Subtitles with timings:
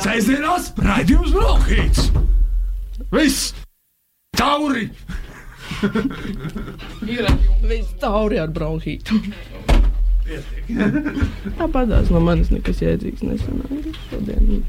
[0.00, 2.06] Sēžamās raidījums Brokhīts!
[3.12, 3.50] Viss!
[4.38, 4.86] Tauri!
[7.68, 9.18] Viss tauri ar bronhītu.
[11.58, 14.62] Tāpatās no manis nekas jēdzīgs nesanāca šodien.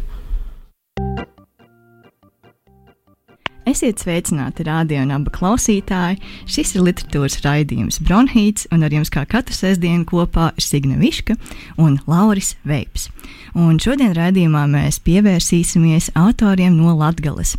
[3.72, 6.18] Esiet sveicināti, radio un abu klausītāji.
[6.50, 11.38] Šis ir literatūras raidījums Bronhīts, un ar jums kā katru sestdienu kopā ir Signe Viška
[11.80, 13.08] un Lauris Veips.
[13.56, 17.54] Un šodien raidījumā mēs pievērsīsimies autoriem no Latgales.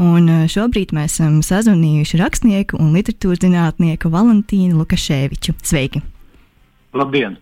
[0.00, 5.52] Un eh, šobrīd mēs esam sazvanījuši rakstnieku un literatūras zinātnieku Valentīnu Lukaševiču.
[5.60, 6.00] Sveiki!
[6.96, 7.36] Labdien!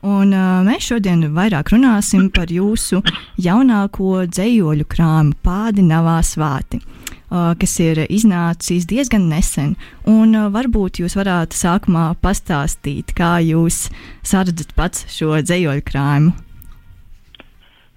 [0.00, 3.02] Un, uh, mēs šodien vairāk runāsim par jūsu
[3.36, 9.76] jaunāko dzējoļu krāmu, Pādi Navā Svāti, uh, kas ir iznācis diezgan nesen.
[10.10, 13.88] Un, varbūt jūs varētu sākumā pastāstīt, kā jūs
[14.26, 16.34] sardzat pats šo dzējoļu krājumu.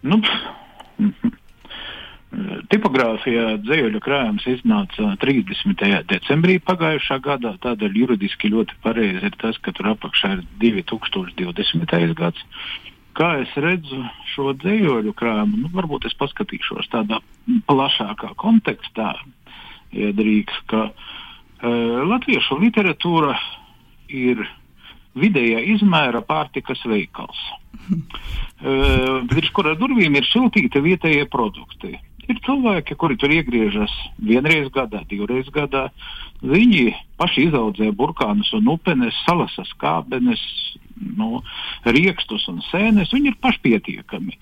[0.03, 0.19] Nu,
[2.73, 5.83] Tipogrāfijā dzējoļu krājums iznāca 30.
[6.09, 7.51] decembrī pagājušā gadā.
[7.61, 12.15] Tādēļ juridiski ļoti pareizi ir tas, ka tur apakšā ir 2020.
[12.17, 12.41] gads.
[13.13, 13.99] Kā es redzu
[14.33, 17.19] šo dzējoļu krājumu, nu, varbūt es paskatīšos tādā
[17.69, 19.11] plašākā kontekstā,
[19.93, 23.35] ja drīkst, ka uh, latviešu literatūra
[24.09, 24.41] ir
[25.13, 27.37] vidējā izmēra pārtikas veikals.
[28.63, 31.97] Uh, Pirms kura durvīm ir siltīti vietējie produkti.
[32.31, 33.91] Ir cilvēki, kuri tur iegriežas
[34.23, 35.89] vienreiz gadā, divreiz gadā.
[36.43, 40.39] Viņi paši izaudzē burkānus un upenes, salasas kābenes,
[40.97, 41.41] nu,
[41.85, 43.13] riekstus un sēnes.
[43.13, 44.37] Viņi ir pašpietiekami.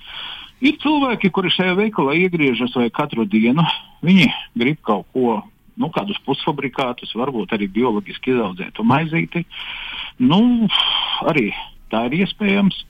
[0.62, 3.66] Ir cilvēki, kuri šajā veikalā iegriežas vai katru dienu.
[4.06, 4.28] Viņi
[4.62, 5.40] grib kaut ko,
[5.82, 9.46] nu, kādus pusfabrikātus, varbūt arī bioloģiski izaudzētu maizīti.
[10.22, 10.70] Nu,
[11.26, 11.50] arī
[11.94, 12.84] tā ir iespējams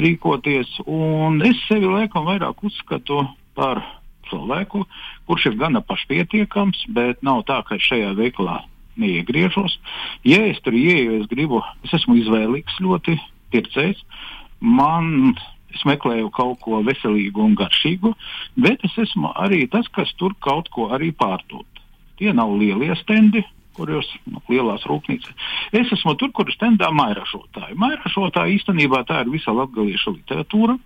[0.00, 0.80] rīkoties.
[0.90, 3.22] Un es sevi laikam vairāk uzskatu
[3.54, 3.84] par
[4.30, 4.82] cilvēku,
[5.28, 8.62] kurš ir gana pašpietiekams, bet nav tā, ka šajā veikalā
[9.00, 9.78] neiegriežos.
[10.26, 13.16] Ja es tur ieeju, es gribu, es esmu izvēlīgs ļoti
[13.54, 14.00] pircējs.
[14.64, 15.34] Man
[15.74, 18.14] es meklēju kaut ko veselīgu un garšīgu,
[18.60, 21.66] bet es esmu arī tas, kas tur kaut ko arī pārdod.
[22.20, 23.42] Tie nav lielie stendi,
[23.74, 25.34] kuros nu, lielās rūpnīcās.
[25.74, 27.74] Es esmu tur, kur stendā mairažotāji.
[27.80, 30.78] Mairažotāji īstenībā tā ir visa latgaliešu literatūra.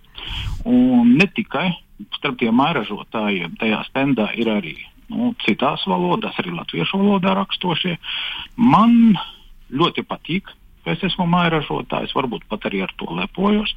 [0.65, 1.69] Un ne tikai
[2.17, 4.77] starp tiem mairažotājiem tajā stendā ir arī
[5.09, 7.97] nu, citās valodās, arī latviešu valodā rakstošie.
[8.57, 9.17] Man
[9.69, 10.49] ļoti patīk,
[10.85, 13.73] ka es esmu mairažotājs, varbūt pat arī ar to lepojos.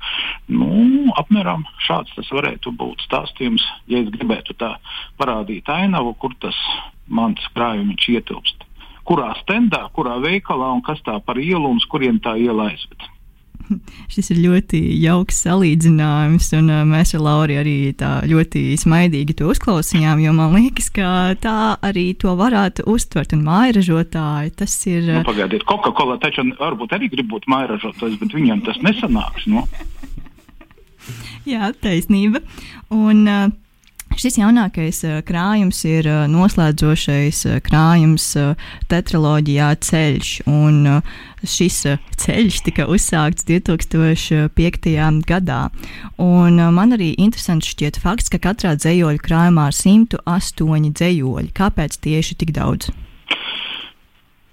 [0.48, 4.76] Nu, apmēram šāds tas varētu būt stāstījums, ja es gribētu tā
[5.20, 6.58] parādīt ainavu, kur tas
[7.08, 8.68] mans krājums ietilpst
[9.08, 13.08] kurā stendā, kurā veikalā un kas tā par ielu un uz kurien tā iela aizved.
[14.12, 19.50] Šis ir ļoti jauks salīdzinājums, un uh, mēs ar Lauru arī tā ļoti smaidīgi to
[19.52, 20.22] uzklausījām.
[20.24, 23.34] Jo man liekas, ka tā arī to varētu uztvert.
[23.36, 25.08] Un mājražotāji tas ir.
[25.08, 29.48] Nu, pagaidiet, Coca-Cola taču varbūt arī grib būt mājražotājs, bet viņam tas nesanāks.
[29.50, 29.66] Nu.
[31.52, 32.44] Jā, taisnība.
[32.92, 33.50] Un, uh,
[34.12, 38.26] Šis jaunākais uh, krājums ir uh, noslēdzošais uh, krājums
[38.90, 40.82] tetraloģijā ceļš, un
[41.48, 41.78] šis
[42.22, 45.22] ceļš tika uzsākts 2005.
[45.28, 45.60] gadā.
[46.22, 51.50] Un man arī interesants šķiet fakts, ka katrā dzējoļu krājumā ir 108 dzējoļi.
[51.56, 52.92] Kāpēc tieši tik daudz?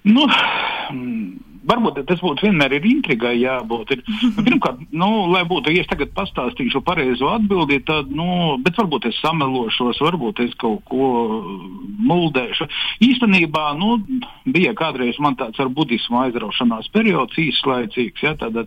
[0.10, 0.26] Nu,
[1.70, 3.94] varbūt tas būtu vienmēr ir intrigai jābūt.
[3.96, 4.04] Ir,
[4.36, 9.10] nu, pirmkārt, nu, lai būtu, ja es tagad pastāstīšu pareizo atbildi, tad, nu, bet varbūt
[9.12, 11.10] es samelošos, varbūt es kaut ko
[12.10, 12.70] muldēšu.
[13.06, 13.98] Īstenībā, nu,
[14.50, 18.58] bija kādreiz man tāds ar budismu aizraušanās periods īslaicīgs, ja, tad,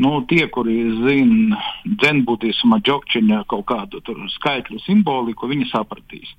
[0.00, 6.34] nu, tie, kuri zina dzenbudisma džokčiņa kaut kādu tur skaitļu simboliku, viņi sapratīs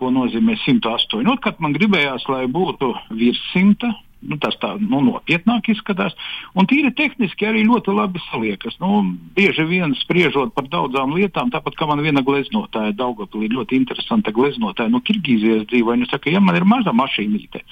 [0.00, 1.26] ko nozīmē 108.
[1.28, 3.90] Otrkārt, man gribējās, lai būtu virs 100
[4.20, 6.14] nu, tas tā nu, nopietnāk izskatās.
[6.58, 8.76] Un tīri tehniski arī ļoti labi saliekas.
[8.82, 9.02] Nu,
[9.36, 14.92] bieži vien spriežot par daudzām lietām, tāpat kā man viena gleznotāja, Daugopilī ļoti interesanta gleznotāja
[14.92, 15.94] no Kirgīzijas dzīvo.
[15.96, 17.62] Viņa saka, ja man ir maza mašīnīte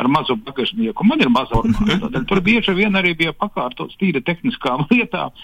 [0.00, 2.12] ar mazu bagažnieku, man ir maza ornāta.
[2.12, 5.34] Tad tur bieži vien arī bija pakārtots tīri tehniskām lietām.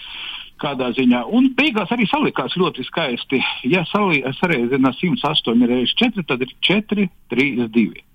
[0.63, 1.25] Kādā ziņā.
[1.33, 3.41] Un beigās arī salikās ļoti skaisti.
[3.67, 8.12] Ja sarežģīna 108 reizes 4, tad ir 4, 3, 2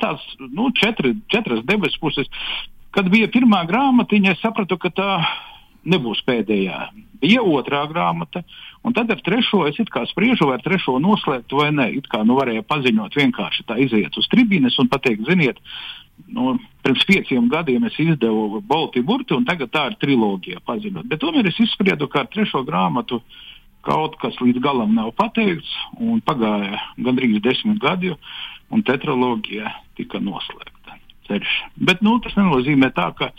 [0.00, 2.28] tās nu, četri, četras debesu puses.
[2.94, 5.10] Kad bija pirmā grāmatiņa, es sapratu, ka tā
[5.86, 6.80] nebūs pēdējā.
[7.20, 8.42] Bija otrā grāmata,
[8.84, 9.78] un tad ar trešo es
[10.10, 11.88] spriežu, vai ar trešo noslēgt vai nē.
[12.00, 15.60] It kā nu varēja paziņot, vienkārši tā iziet uz tribīnes un pateikt, ziniet,
[16.28, 21.08] nu, pirms pieciem gadiem es izdevu Baltu burti, un tagad tā ir triloģija paziņot.
[21.08, 23.22] Bet tomēr es izspriedu, ka ar trešo grāmatu
[23.86, 28.12] kaut kas līdz galam nav pateikts, un pagāja gandrīz desmit gadi,
[28.70, 30.98] un tetraloģija tika noslēgta.
[31.28, 31.56] Ceļš.
[31.86, 33.30] Bet nu, tas nenozīmē tā, ka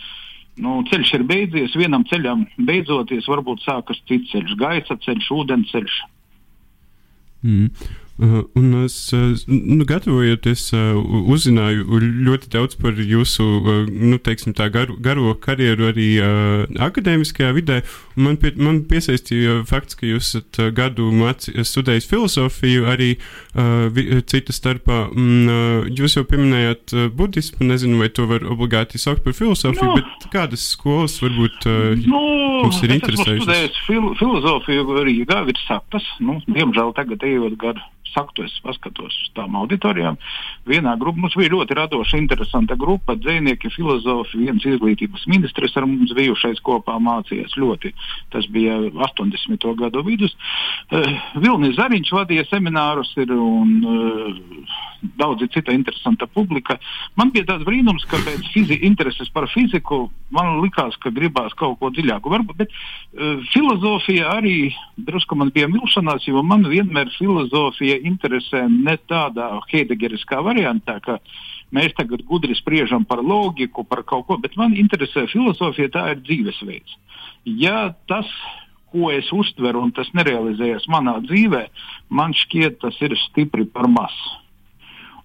[0.63, 5.99] nu, ceļš ir beidzies, vienam ceļam beidzoties, varbūt sākas cits ceļš, gaisa ceļš, ūdens ceļš.
[7.41, 7.69] Mm.
[8.19, 10.97] Uh, un es, uh, nu, gatavojoties, uh,
[11.33, 13.45] uzzināju ļoti daudz par jūsu
[13.87, 17.79] nu, teiksim, garu, garo karjeru arī akadēmiskajā vidē.
[18.21, 21.07] Man, pie, man piesaistīja fakts, ka jūs esat gadu
[21.65, 23.09] studējis filozofiju, arī
[24.29, 24.99] cita starpā.
[25.15, 29.97] Un, jūs jau pieminējāt budismu, nezinu, vai to var obligāti saukt par filozofiju, no.
[29.97, 31.65] bet kādas skolas varbūt
[32.05, 32.21] no,
[32.67, 33.31] jums ir interesējušas?
[33.31, 38.55] Es esmu studējis fil filozofiju arī Gāvis Sapas, nu, diemžēl tagad ejot gadu saktu, es
[38.65, 40.17] paskatos uz tām auditorijām.
[40.69, 46.13] Vienā grupā mums bija ļoti radoša, interesanta grupa, dzinieki, filozofi, viens izglītības ministrs ar mums
[46.17, 47.93] bijušais kopā mācījās ļoti.
[48.33, 49.67] Tas bija 80.
[49.81, 50.35] gadu vidus.
[50.91, 51.07] Uh,
[51.41, 54.79] Vilnis Zariņš vadīja seminārus ir, un uh,
[55.17, 56.77] daudzi cita interesanta publika.
[57.19, 60.03] Man bija tāds brīnums, ka pēc fizi, intereses par fiziku
[60.33, 62.31] man likās, ka gribās kaut ko dziļāku.
[62.31, 68.97] Varbūt, bet uh, filozofija arī drusku man bija milšanās, jo man vienmēr filozofija interesē ne
[69.09, 71.19] tādā heidegeriskā variantā, ka
[71.75, 76.25] mēs tagad gudri spriežam par loģiku, par kaut ko, bet man interesē filozofija, tā ir
[76.25, 76.97] dzīvesveids.
[77.45, 78.29] Ja tas,
[78.91, 81.63] ko es uztveru, un tas nerealizējas manā dzīvē,
[82.11, 84.37] man šķiet, tas ir stipri par masu.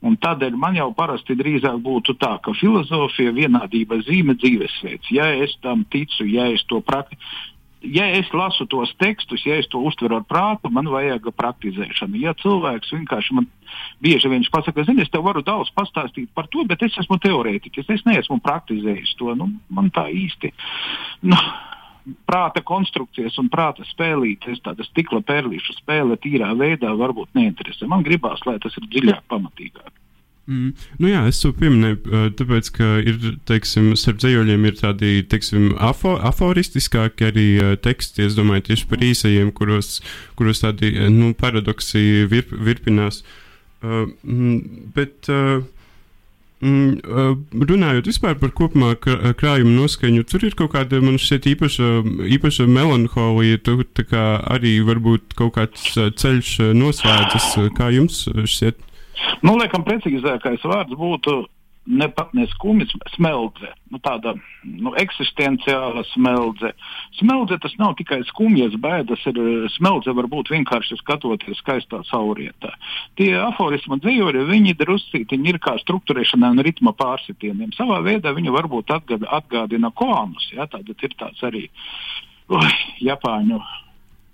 [0.07, 5.11] Un tādēļ man jau parasti drīzāk būtu tā, ka filozofija vienādība zīme dzīvesveids.
[5.11, 9.69] Ja es tam ticu, ja es to praktizēju, ja es lasu tos tekstus, ja es
[9.73, 12.19] to uztveru ar prātu, man vajag praktizēšanu.
[12.23, 13.49] Ja cilvēks vienkārši man
[14.05, 17.93] bieži vien pasakā, zini, es tev varu daudz pastāstīt par to, bet es esmu teorētiķis,
[17.99, 19.35] es neesmu praktizējis to.
[19.39, 20.53] Nu, man tā īsti.
[21.27, 21.39] Nu,
[22.07, 27.89] Prāta konstrukcijas un prāta spēlītes, tāda stikla pērlīšu spēle tīrā veidā varbūt neinteresē.
[27.91, 29.91] Man gribās, lai tas ir dziļāk, pamatīgāk.
[30.47, 30.75] Mm.
[31.03, 33.17] Nu jā, es to pieminēju, tāpēc, ka ir,
[33.51, 37.47] teiksim, starp dzējoļiem ir tādi, teiksim, afo, aforistiskāki arī
[37.83, 39.97] teksti, es domāju, tieši par īsajiem, kuros,
[40.39, 43.25] kuros tādi, nu, paradoksi virp, virpinās.
[43.83, 44.07] Uh,
[44.95, 45.65] bet, uh,
[46.57, 51.91] Runājot vispār par kopumā krājuma noskaņu, tur ir kaut kāda, man šķiet, īpaša,
[52.33, 53.61] īpaša melanholija.
[53.61, 53.85] Tur
[54.17, 57.51] arī varbūt kaut kāds ceļš noslēdzas.
[57.77, 58.81] Kā jums šķiet?
[59.45, 61.45] Nu, liekam, precīzākais vārds būtu
[61.87, 63.71] ne pat ne skumjas, smeldze.
[63.95, 64.35] Nu, tāda
[64.67, 66.73] nu, eksistenciāla smeldze.
[67.21, 69.23] Smeldze tas nav tikai skumjas, bēdas.
[69.31, 69.39] Ir,
[69.77, 72.75] smeldze var būt vienkārši skatoties skaistā saurietā.
[73.19, 77.73] Tie aforisma dzīvoļi, viņi druscītiņi ir kā struktūrēšanai un ritma pārsitieniem.
[77.79, 80.51] Savā veidā viņi varbūt atgad, atgādina koanus.
[80.57, 80.67] Ja?
[80.67, 81.69] Tātad ir tāds arī
[82.51, 82.71] ui,
[83.07, 83.63] Japāņu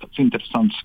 [0.02, 0.78] tāds interesants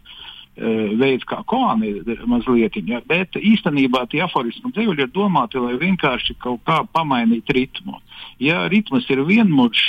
[0.57, 6.63] veids, kā koāni mazliet, ja, bet īstenībā tie aforismu dzīvoļi ir domāti, lai vienkārši kaut
[6.65, 7.99] kā pamainītu ritmu.
[8.41, 9.83] Ja ritms ir vienmuļš,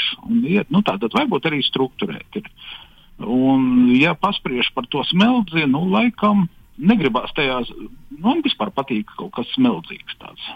[0.69, 2.41] nu, tad varbūt arī struktūrēt.
[2.43, 2.53] Ir.
[3.25, 6.47] Un, ja paspriež par to smeldzi, nu, laikam
[6.79, 7.91] negribās tajās, nu,
[8.23, 10.53] man vispār patīk kaut kas smeldzīgs tāds.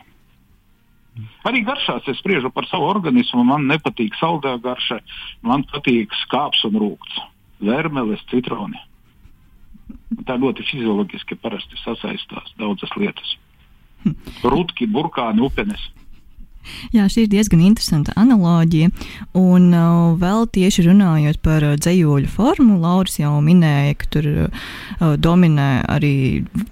[1.45, 3.43] Arī garšās es spriežu par savu organismu.
[3.45, 5.03] Man nepatīk saldā garša,
[5.45, 7.19] man patīk skāps un rūkts,
[7.61, 8.81] vermeles, citroni.
[10.29, 13.37] Tā ļoti fizioloģiski parasti sasaistās daudzas lietas.
[14.43, 15.91] Rutki, burkāni, upenes.
[16.95, 18.91] Jā, šī ir diezgan interesanta analoģija.
[19.39, 24.69] Un uh, vēl tieši runājot par uh, dzējoļu formu, Lauris jau minēja, ka tur uh,
[25.19, 26.15] dominē arī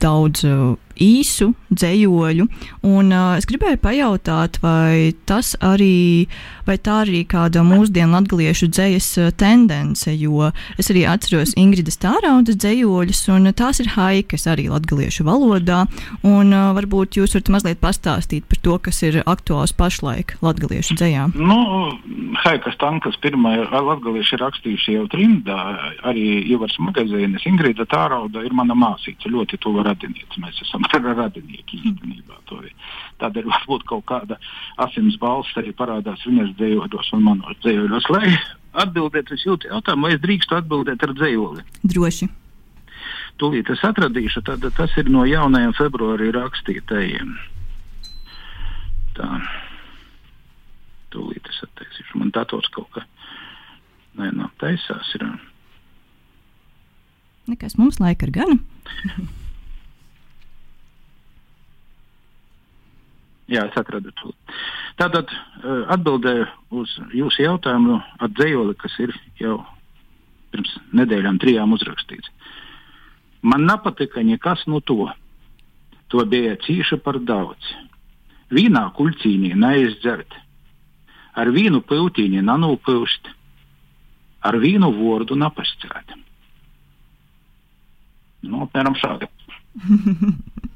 [0.02, 0.46] daudz.
[0.46, 2.46] Uh, īsu dzējoļu.
[2.86, 6.26] Un, uh, es gribēju pajautāt, vai arī,
[6.66, 9.08] vai tā arī kāda mūsdienu latviešu dzējas
[9.40, 15.84] tendence, jo es arī atceros Ingridas Tāraudas dzējoļus, un tās ir haikas arī latviešu valodā.
[16.22, 21.30] Un, uh, varbūt jūs varat mazliet pastāstīt par to, kas ir aktuāls pašlaik latviešu dzējā.
[21.38, 21.60] Nu,
[22.44, 25.58] haikas tankas pirmā latviešu ir rakstījuši jau trimdā,
[26.08, 30.40] arī Ivars Magazīnis, Ingrida Tārauda ir mana māsīca, ļoti tuva radiniece.
[30.42, 32.38] Mēs esam ar radinieki īstenībā.
[33.20, 34.38] Tādēļ varbūt kaut kāda
[34.82, 38.08] asins balss arī parādās viņas dzējoļos un manos dzējoļos.
[38.14, 38.32] Lai
[38.84, 41.64] atbildētu uz jautājumu, vai es drīkstu atbildēt ar dzējoli?
[41.92, 42.30] Droši.
[43.40, 47.32] Tūlīt es atradīšu, tad tas ir no jaunajiem februārī rakstītajiem.
[49.16, 49.30] Tā.
[51.10, 52.20] Tūlīt es atteikšu.
[52.20, 53.06] Man dators kaut kā.
[54.18, 55.14] Nē, nav taisās.
[55.18, 55.26] Ir.
[57.50, 58.58] Nekas mums laika ir gana.
[63.50, 64.30] Jā, es atradu to.
[65.00, 66.46] Tātad eh, atbildēju
[66.78, 69.56] uz jūsu jautājumu ar dzējoli, kas ir jau
[70.54, 72.30] pirms nedēļām, trijām uzrakstīts.
[73.42, 75.08] Man nepatika nekas no to.
[76.10, 77.72] To bija cīša par daudz.
[78.54, 80.34] Vīnā kuļcīnī neizdzert,
[81.38, 83.30] ar vīnu piltīņi nanūpilst,
[84.46, 86.16] ar vīnu vārdu napascēt.
[88.46, 89.30] Nu, apmēram šādi.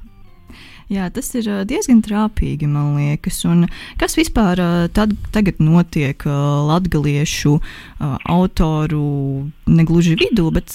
[0.91, 3.39] Jā, tas ir diezgan trāpīgi, man liekas.
[3.49, 3.65] Un
[3.97, 4.59] kas vispār
[4.93, 6.21] tad, tagad notiek
[6.69, 7.55] latgaliešu
[8.29, 10.69] autoru negluži vidū, bet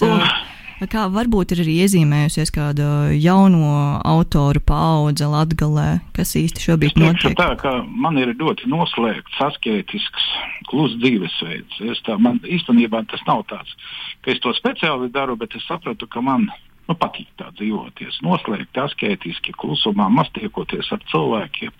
[0.80, 0.86] Oh.
[0.88, 7.36] kā varbūt ir arī iezīmējusies kāda jauno autoru paudze latgalē, kas īsti šobrīd notiek?
[7.36, 10.24] tā, ka man ir ļoti noslēgts, askētisks,
[10.70, 11.82] kluss dzīvesveids.
[11.92, 13.76] Es tā, man īstenībā tas nav tāds,
[14.24, 16.48] ka es to speciāli daru, bet es sapratu, ka man
[16.90, 18.20] nu, patīk tā dzīvoties.
[18.26, 21.70] Noslēgti, askētiski, klusumā, maz tiekoties ar cilvēkiem,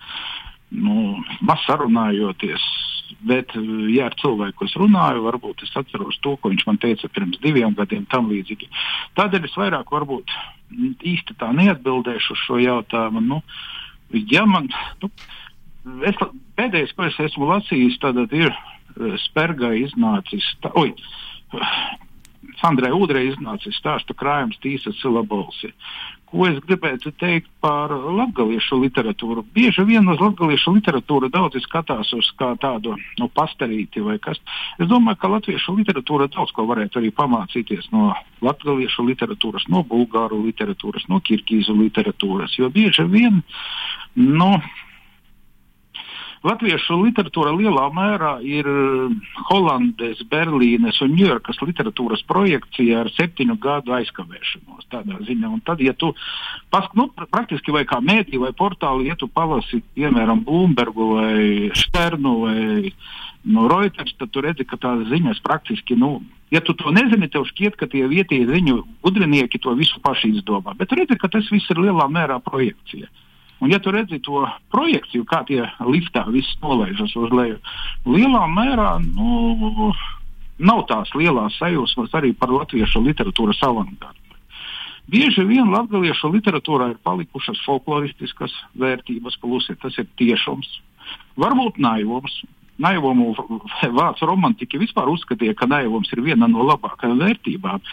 [0.79, 2.63] nu, maz sarunājoties.
[3.27, 3.51] Bet,
[3.91, 7.75] ja ar cilvēku es runāju, varbūt es atceros to, ko viņš man teica pirms diviem
[7.75, 8.69] gadiem, tam līdzīgi.
[9.19, 13.21] Tādēļ es vairāk varbūt mm, īsti tā neatbildēšu uz šo jautājumu.
[13.25, 13.41] Nu,
[14.31, 14.71] ja man,
[15.03, 15.11] nu,
[16.07, 16.23] es,
[16.55, 20.47] pēdējais, ko es esmu lasījis, tad ir eh, Spērgai iznācis.
[20.63, 20.95] Tā, oi,
[22.61, 25.71] Sandrai Udrei iznācis stāstu krājums Tīsa Silabolsi.
[26.31, 29.41] Ko es gribētu teikt par latgaliešu literatūru?
[29.51, 34.39] Bieži vien uz latgaliešu literatūru daudzi skatās uz kā tādu nu, pastarīti vai kas.
[34.79, 38.13] Es domāju, ka latviešu literatūra daudz ko varētu arī pamācīties no
[38.47, 43.43] latgaliešu literatūras, no bulgāru literatūras, no kirkīzu literatūras, jo bieži vien,
[44.15, 44.53] nu,
[46.41, 53.93] Latviešu literatūra lielā mērā ir eh, Holandes, Berlīnes un Ņujorkas literatūras projekcija ar septiņu gadu
[53.99, 54.87] aizkavēšanos.
[54.91, 56.09] Ziņā, un tad, ja tu
[56.73, 61.69] pask, nu, pra- praktiski vai kā mēdī vai portāli, ja tu palasi, piemēram, Bloombergu vai
[61.77, 62.91] Šternu vai
[63.45, 67.45] no Reuters, tad tu redzi, ka tās ziņas praktiski, nu, ja tu to nezini, tev
[67.49, 70.73] šķiet, ka tie vietējie ziņu gudrinieki to visu paši izdomā.
[70.77, 73.09] Bet redzi, ka tas viss ir lielā mērā projekcija.
[73.61, 74.41] Un, ja tu redzi to
[74.73, 77.59] projekciju, kā tie liftā viss nolaižas uz leju,
[78.09, 79.91] lielā mērā nu,
[80.57, 84.17] nav tās lielās sajūsmas arī par latviešu literatūras avangardu.
[85.11, 90.79] Bieži vien latviešu literatūrā ir palikušas folkloristiskas vērtības, plusi tas ir tiešums,
[91.41, 92.41] varbūt naivums.
[92.81, 93.35] Naivumu
[93.99, 97.83] vārds romantiķi vispār uzskatīja, ka naivums ir viena no labākajām vērtībām.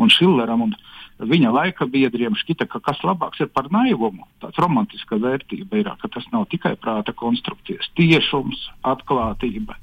[0.00, 0.76] Un Šilleram un
[1.18, 4.26] viņa laika biedriem šķita, ka kas labāks ir par naivumu.
[4.42, 9.76] Tāds romantiska vērtība ir, ka tas nav tikai prāta konstrukcijas, tiešums, atklātība.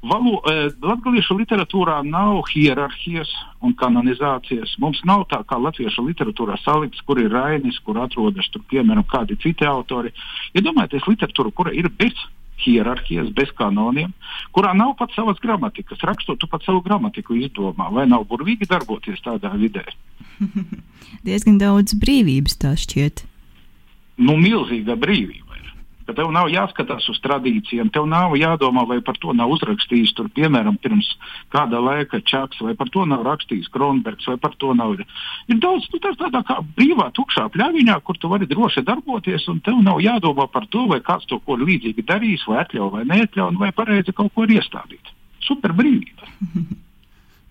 [0.00, 3.28] Valo, eh, Latviešu literatūrā nav hierarhijas
[3.60, 4.78] un kanonizācijas.
[4.80, 9.36] Mums nav tā kā latviešu literatūrā salikts, kur ir Rainis, kur atrodas tur, piemēram, kādi
[9.36, 10.14] citi autori.
[10.56, 12.16] Iedomājieties ja literatūru, kura ir bez
[12.64, 14.12] hierarhijas, bez kanoniem,
[14.56, 16.02] kurā nav pat savas gramatikas.
[16.06, 19.84] Rakstot, tu pat savu gramatiku izdomā, vai nav burvīgi darboties tādā vidē.
[21.26, 23.24] Diezgan daudz brīvības tā šķiet.
[24.20, 25.49] Nu, milzīga brīvība.
[26.10, 30.26] Ka tev nav jāskatās uz tradīcijām, tev nav jādomā, vai par to nav uzrakstījis, tur,
[30.34, 31.12] piemēram, pirms
[31.54, 34.96] kāda laika Čaks, vai par to nav rakstījis Kronbergs, vai par to nav.
[34.98, 39.78] Ir daudz, nu, tādā kā brīvā, tukšā pļaviņā, kur tu vari droši darboties, un tev
[39.86, 43.70] nav jādomā par to, vai kāds to ko līdzīgi darīs, vai atļauj vai neatļauj, vai
[43.70, 45.14] pareizi kaut ko ir iestādīt.
[45.46, 46.34] Super brīvība.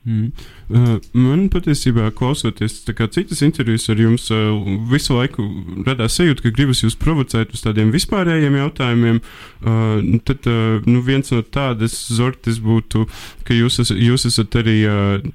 [0.08, 0.30] Mm.
[0.72, 4.56] Uh, man patiesībā, klausoties citas intervijas ar jums, uh,
[4.90, 5.44] visu laiku
[5.86, 9.22] radās sajūta, ka gribas jūs provocēt uz tādiem vispārējiem jautājumiem.
[9.60, 10.46] Nu tad
[10.88, 13.04] nu viens no tādas zortes būtu,
[13.44, 14.78] ka jūs, es, jūs esat arī,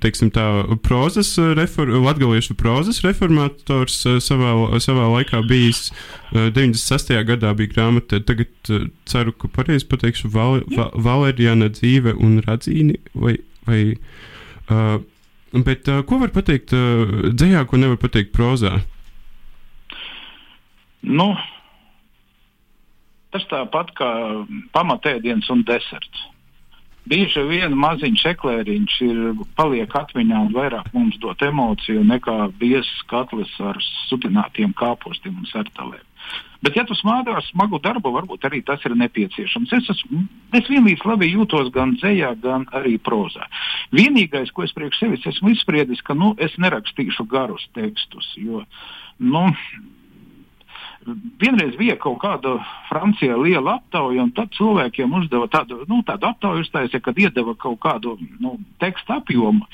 [0.00, 0.46] teiksim tā,
[0.82, 5.90] prozas, refor, latgaliešu prozas reformators savā, savā laikā bijis.
[5.92, 7.14] Uh, 96.
[7.28, 8.50] gadā bija grāmata, tagad
[9.06, 13.36] ceru, ka pareizi pateikšu, Val, Val, Valērijāna dzīve un radzīni vai,
[13.68, 13.80] vai
[14.70, 15.00] Uh,
[15.64, 18.78] bet uh, ko var pateikt uh, dzējā, ko nevar pateikt prozā?
[21.04, 21.34] Nu,
[23.34, 24.10] tas tāpat kā
[24.72, 26.28] pamatēdiens un deserts.
[27.04, 29.18] Bieži vien maziņš eklēriņš ir
[29.58, 33.76] paliek atmiņā un vairāk mums dot emociju nekā biezs katls ar
[34.08, 36.04] sutinātiem kāpostiem un sartalēm.
[36.64, 39.72] Bet, ja tu smādā smagu darbu, varbūt arī tas ir nepieciešams.
[39.76, 40.22] Es, esmu,
[40.56, 43.50] es vienlīdz labi jūtos gan dzējā, gan arī prozā.
[43.92, 48.62] Vienīgais, ko es priekš sevis esmu izspriedis, ka nu, es nerakstīšu garus tekstus, jo
[49.20, 49.44] nu,
[51.40, 52.56] vienreiz bija kaut kāda
[52.88, 57.80] Francijā liela aptauja, un tad cilvēkiem uzdeva tādu, nu, tādu aptauju, uztaisīja, kad iedeva kaut
[57.84, 59.66] kādu nu, tekstu apjomu.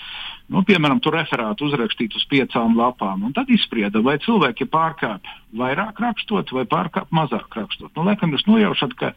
[0.50, 6.00] Nu, piemēram, tur referātu uzrakstīt uz piecām lapām, un tad izsprieda, vai cilvēki pārkāp vairāk
[6.02, 7.92] rakstot, vai pārkāp mazāk rakstot.
[7.96, 9.12] Nu, laikam jūs nojaušat, ka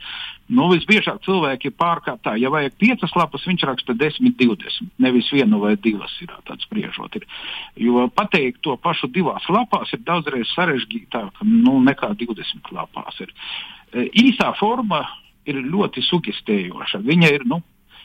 [0.54, 5.62] nu, visbiežāk cilvēki pārkāp tā, ja vajag piecas lapas, viņš raksta 10, 20, nevis vienu
[5.64, 7.18] vai divas ir tāds spriežot.
[7.18, 7.28] Ir.
[7.90, 13.20] Jo pateikt to pašu divās lapās ir daudzreiz sarežģītāk nu, nekā 20 lapās.
[13.26, 13.34] Ir.
[13.94, 15.04] E, īsā forma
[15.50, 17.02] ir ļoti sugestējoša.
[17.04, 17.62] Viņa ir, nu,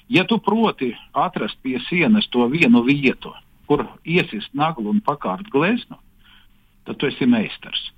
[0.08, 3.34] Ja tu proti atrast pie sienas to vienu vietu,
[3.68, 5.98] kur iesist naglu un pakārt gleznu,
[6.88, 7.90] tad tu esi meistars.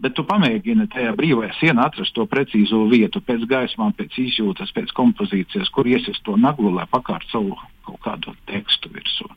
[0.00, 4.92] Bet tu pamēģini tajā brīvajā sienā atrast to precīzo vietu, pēc gaismām, pēc izjūtas, pēc
[4.96, 9.28] kompozīcijas, kur iesist to naglu, lai pakārt savu kaut kādu tekstu virsū.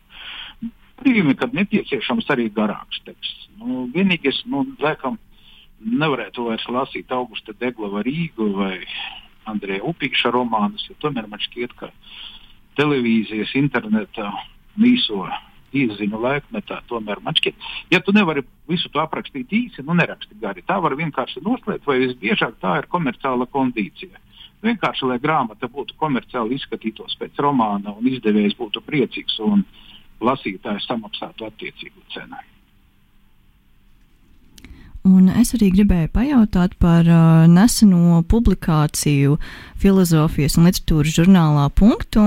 [0.99, 3.47] Brīvi, kad nepieciešams arī garāks teksts.
[3.59, 5.15] Nu, vienīgais, nu, laikam,
[5.79, 8.75] nevarētu vairs lasīt Augusta Deglava Rīgu vai
[9.47, 11.91] Andrija Upīša romānus, jo tomēr man šķiet, ka
[12.79, 14.31] televīzijas, interneta
[14.79, 15.25] īso
[15.75, 20.65] izziņu laikmetā tomēr man šķiet, ja tu nevari visu to aprakstīt īsi, nu neraksti gari.
[20.65, 24.25] Tā var vienkārši noslēgt, vai visbiežāk tā ir komerciāla kondīcija.
[24.65, 29.63] Vienkārši, lai grāmata būtu komerciāli izskatītos pēc romāna un izdevējs būtu priecīgs un
[30.19, 32.41] lasītājs samaksātu attiecīgu cenu.
[35.07, 39.37] Un es arī gribēju pajautāt par uh, neseno publikāciju
[39.79, 42.25] filozofijas un literatūras žurnālā punktu.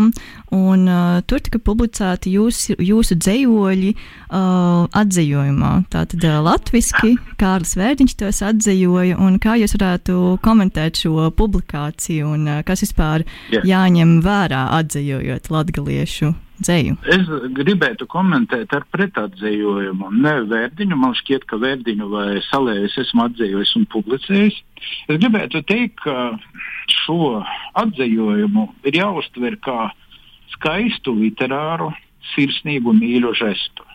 [0.57, 5.73] Un, uh, tur tika publicēti jūs, jūsu dzējoļi uh, atzījumā.
[5.93, 9.21] Tātad uh, latviski Kārlis Vērdiņš tos atzējoja.
[9.43, 13.69] Kā jūs varētu komentēt šo publikāciju un uh, kas vispār yeah.
[13.69, 16.33] jāņem vērā atzējojot latgaliešu
[16.65, 16.97] dzēju?
[17.15, 20.11] Es gribētu komentēt ar pretatdzējojumu.
[20.25, 24.59] Ne vērdiņu, man šķiet, ka vērdiņu vai salējas esmu atzējojis un publicējis.
[25.09, 26.33] Es gribētu teikt, ka
[26.91, 27.43] šo
[27.83, 29.93] atzējojumu ir jāuztver kā
[30.57, 31.93] skaistu literāru,
[32.35, 33.87] sirsnīgu mīļu žestu.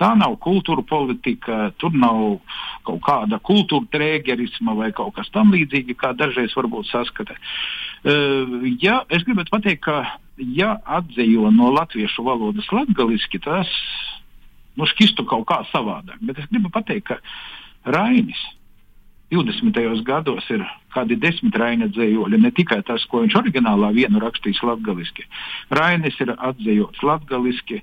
[0.00, 2.40] Tā nav kultūra politika, tur nav
[2.86, 7.36] kaut kāda kultūra trēgerisma vai kaut kas tamlīdzīga, kā dažreiz varbūt saskata.
[8.04, 10.02] Ja, es gribētu pateikt, ka
[10.36, 13.70] ja atzīvo no latviešu valodas latgaliski, tas
[14.76, 16.20] nu, šķistu kaut kā savādāk.
[16.20, 18.40] Bet es gribu pateikt, ka Rainis
[19.32, 20.02] 20.
[20.04, 20.62] gados ir
[20.94, 25.24] kādi desmit Raina dzējoļi, ne tikai tas, ko viņš oriģinālā vienu rakstījis latgaliski.
[25.74, 27.80] Rainis ir atzējots latgaliski,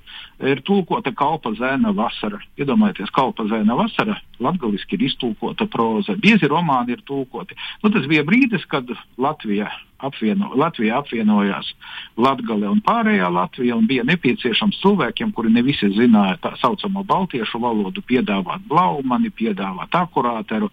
[0.48, 2.40] ir tulkota kalpa zēna vasara.
[2.60, 6.16] Iedomājieties, kalpa zēna vasara latgaliski ir iztulkota proza.
[6.18, 7.58] Biezi romāni ir tulkoti.
[7.82, 9.70] Nu, tas bija brīdis, kad Latvija
[10.02, 11.72] apvieno, Latvija apvienojās
[12.18, 17.60] Latgale un pārējā Latvija, un bija nepieciešams cilvēkiem, kuri ne visi zināja tā saucamo baltiešu
[17.62, 20.70] valodu, piedāvāt blaumani, piedāvāt akurāteru,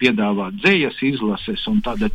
[0.00, 2.08] piedāvāt dzējas izlases, tāda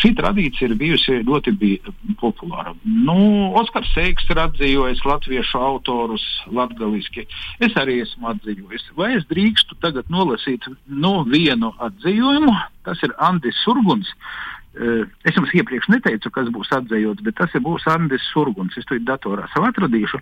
[0.00, 2.74] šī tradīcija ir bijusi ļoti bija populāra.
[2.84, 7.26] Nu, Oskars Seiks ir atzīvojis latviešu autorus latgaliski.
[7.60, 8.88] Es arī esmu atzīvojis.
[8.96, 10.37] Vai es drīkstu tagad nolasīt
[10.86, 12.54] no vienu atzīvojumu?
[12.86, 14.12] Tas ir Andis Surguns.
[14.78, 18.76] Eh, es jums iepriekš neteicu, kas būs atzējots, bet tas būs Andris Surguns.
[18.78, 20.20] Es to datorā sev atradīšu.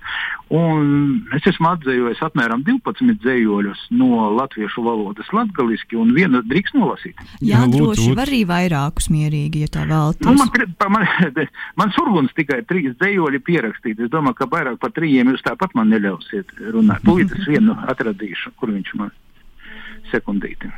[0.57, 7.20] Un es esmu atzējis apmēram 12 dzējoļus no latviešu valodas latgaliski, un vienu drīkst nolasīt.
[7.42, 10.24] Jā, Jā droši var arī vairākus mierīgi, ja tā vēlaties.
[10.24, 11.44] Nu, man, man,
[11.83, 14.00] man Surguns tikai trīs dzējoļi pierakstīt.
[14.07, 17.05] Es domāju, ka vairāk par trījiem jūs tāpat man neļausiet runāt.
[17.05, 19.12] Tūlīt es vienu atradīšu, kur viņš man
[20.12, 20.70] sekundīti.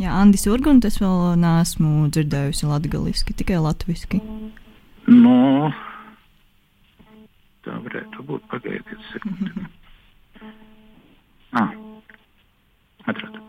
[0.00, 4.18] Jā, Andis Urgunts es vēl neesmu dzirdējusi latgaliski, tikai latviski.
[5.06, 5.70] No,
[7.62, 8.42] tā varētu būt.
[8.50, 9.52] Pagaidiet sekundi.
[11.54, 11.70] ah,
[13.06, 13.42] atradu.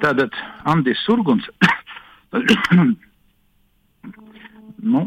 [0.00, 0.34] Tātad
[0.68, 1.46] Andis Urguns,
[4.92, 5.06] nu,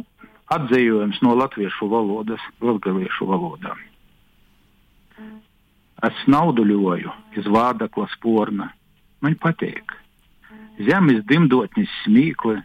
[0.54, 3.76] atzējojums no latviešu valodas, latgaliešu valodā.
[6.06, 8.70] Es nauduļoju iz vārdakla sporna.
[9.22, 10.00] Man patīk
[10.80, 12.56] Zemes dimdotnis smīkli,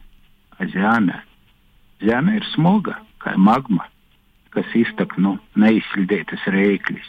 [0.55, 1.17] a zeme.
[1.99, 3.89] Zeme ir smoga, kā magma,
[4.55, 7.09] kas iztak no neizsildītas rēkļas.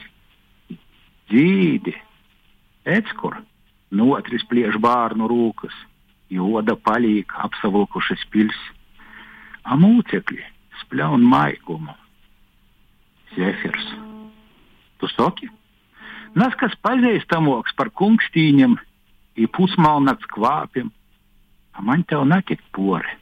[1.30, 1.94] Dzīdi,
[2.90, 3.38] etskur,
[3.94, 5.76] notris pliež bārnu rūkas,
[6.34, 8.58] joda palīk apsavilkušas pils,
[9.62, 10.42] a mūcekļi
[10.82, 11.94] spļaun maigumu.
[13.38, 13.94] Zefirs.
[14.98, 15.52] Tu saki?
[16.34, 18.78] Nas, kas pazīstamoks par kungstīņiem,
[19.36, 20.91] i pusmalnakts kvāpiem,
[21.76, 23.17] a man tev netikt pori,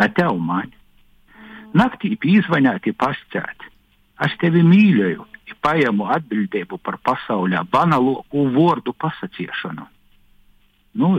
[0.00, 0.72] ne tev man.
[1.74, 3.64] Naktī pīzvaņāti pascēt,
[4.24, 9.86] es tevi mīļoju, i paņemu atbildību par pasaulē banālo vārdu pasakiešanu.
[10.94, 11.10] Nu,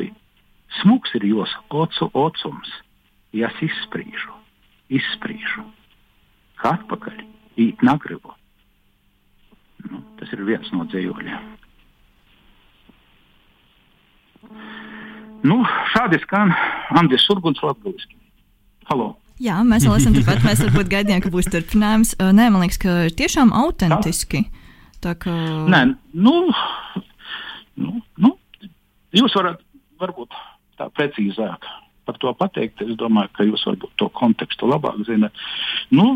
[0.81, 2.71] smuks ir jos ocu ocums,
[3.35, 4.33] ja es izspriežu,
[4.89, 5.65] izspriežu.
[6.55, 7.19] Kā atpakaļ
[7.59, 8.33] īt negribu.
[9.91, 11.51] Nu, tas ir viens no dzējoļiem.
[15.45, 15.59] Nu,
[15.93, 16.53] šādi skan
[16.97, 18.17] Andris Surguns latgaliski.
[18.89, 19.13] Halo!
[19.41, 20.39] Jā, mēs vēl esam turpat.
[20.45, 22.13] Mēs varbūt gaidījām, ka būs turpinājums.
[22.17, 24.45] Nē, man liekas, ka ir tiešām autentiski.
[25.03, 25.33] Tā kā...
[25.69, 25.81] Nē,
[26.15, 26.35] nu,
[27.75, 28.31] nu, nu,
[29.15, 29.59] jūs varat
[30.01, 30.37] varbūt
[30.79, 31.67] tā precīzāk
[32.07, 32.81] par to pateikt.
[32.85, 35.45] Es domāju, ka jūs varbūt to kontekstu labāk zinat.
[35.91, 36.07] Nu,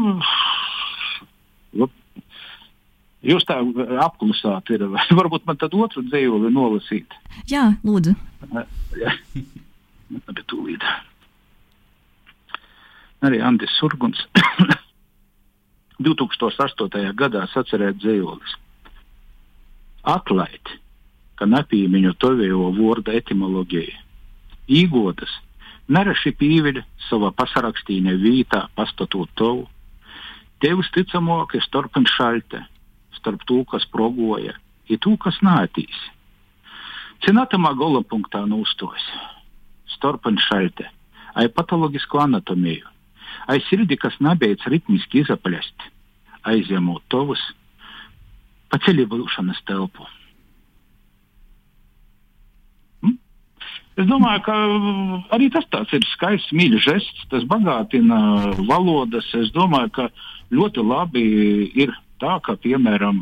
[3.25, 3.57] Jūs tā
[4.05, 4.85] apklusāt, ir.
[5.19, 7.15] varbūt man tad otru dzīvoli nolasīt.
[7.51, 8.15] Jā, lūdzu.
[8.99, 9.15] Jā,
[10.09, 10.85] bet tūlīt.
[13.27, 14.21] Arī Andris Surguns
[16.07, 17.09] 2008.
[17.19, 18.55] gadā sacerēt dzīvolis.
[20.07, 20.71] Atlaid,
[21.35, 23.99] ka nepīmiņu tovējo vārda etimoloģija.
[24.71, 25.33] Īgodas,
[25.91, 26.79] neraši pīviļ
[27.09, 29.67] savā pasarakstīnē vītā pastatot tovu.
[30.63, 32.63] Tevis ticamāk ir starp un šalte
[33.17, 34.55] starp to, kas progoja,
[34.89, 35.97] ir to, kas nātīs.
[37.25, 39.05] Cinātamā gola punktā nūstojas
[39.97, 40.85] starpen šalte,
[41.35, 42.87] ai patoloģisku anatomiju,
[43.51, 45.89] ai sirdi, kas nebeidz ritmiski izaplest,
[46.47, 47.41] aizņemot tovus,
[48.71, 50.05] paceļ vilšanas telpu.
[53.03, 53.15] Hm?
[53.99, 54.57] Es domāju, ka
[55.35, 58.19] arī tas ir skaists, mīļš žests, tas bagātina
[58.69, 59.27] valodas.
[59.35, 60.07] Es domāju, ka
[60.53, 61.25] ļoti labi
[61.81, 61.91] ir
[62.21, 63.21] tā, ka, piemēram,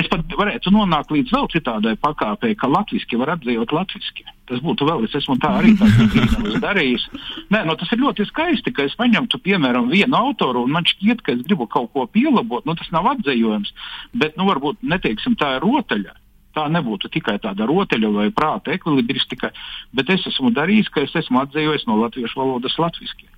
[0.00, 4.26] es pat varētu nonākt līdz vēl citādai pakāpei, ka latviešu var apdzīvot latviešu.
[4.44, 7.06] Tas būtu vēl, es esmu tā arī tāds darījis.
[7.54, 11.22] Nē, no tas ir ļoti skaisti, ka es paņemtu, piemēram, vienu autoru un man šķiet,
[11.24, 12.66] ka es gribu kaut ko pielabot.
[12.68, 13.72] Nu, tas nav apdzējojams,
[14.12, 16.18] bet, nu, varbūt neteiksim, tā ir rotaļa.
[16.54, 19.50] Tā nebūtu tikai tāda rotaļa vai prāta ekvilibristika,
[19.96, 23.32] bet es esmu darījis, ka es esmu atzējis no latviešu valodas latviešu.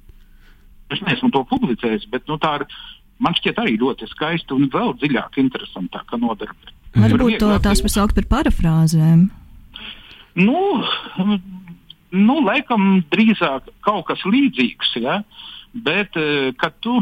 [0.93, 2.67] Es neesmu to publicējis, bet nu, tā ir
[3.23, 6.75] man šķiet arī ļoti skaisti un vēl dziļāk, interesantāka nodarbe.
[6.97, 9.27] Varbūt to tās pasaukt par parafrāzēm.
[10.37, 10.63] Nu,
[12.13, 15.21] nu, laikam drīzāk kaut kas līdzīgs, ja?
[15.73, 16.99] bet eh, kad tu.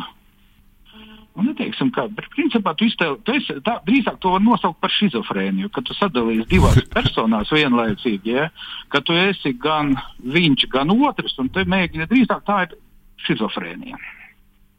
[1.34, 4.92] Nu, neteiksim, kā, bet principā tu, iztēl, tu esi, tā, drīzāk to var nosaukt par
[4.94, 8.44] schizofrēniju, ka tu sadalījies divās personās vienlaicīgi, ja?
[8.90, 12.76] ka tu esi gan viņš, gan otrs, un te mēģini drīzāk tā ir
[13.24, 13.98] schizofrēnija.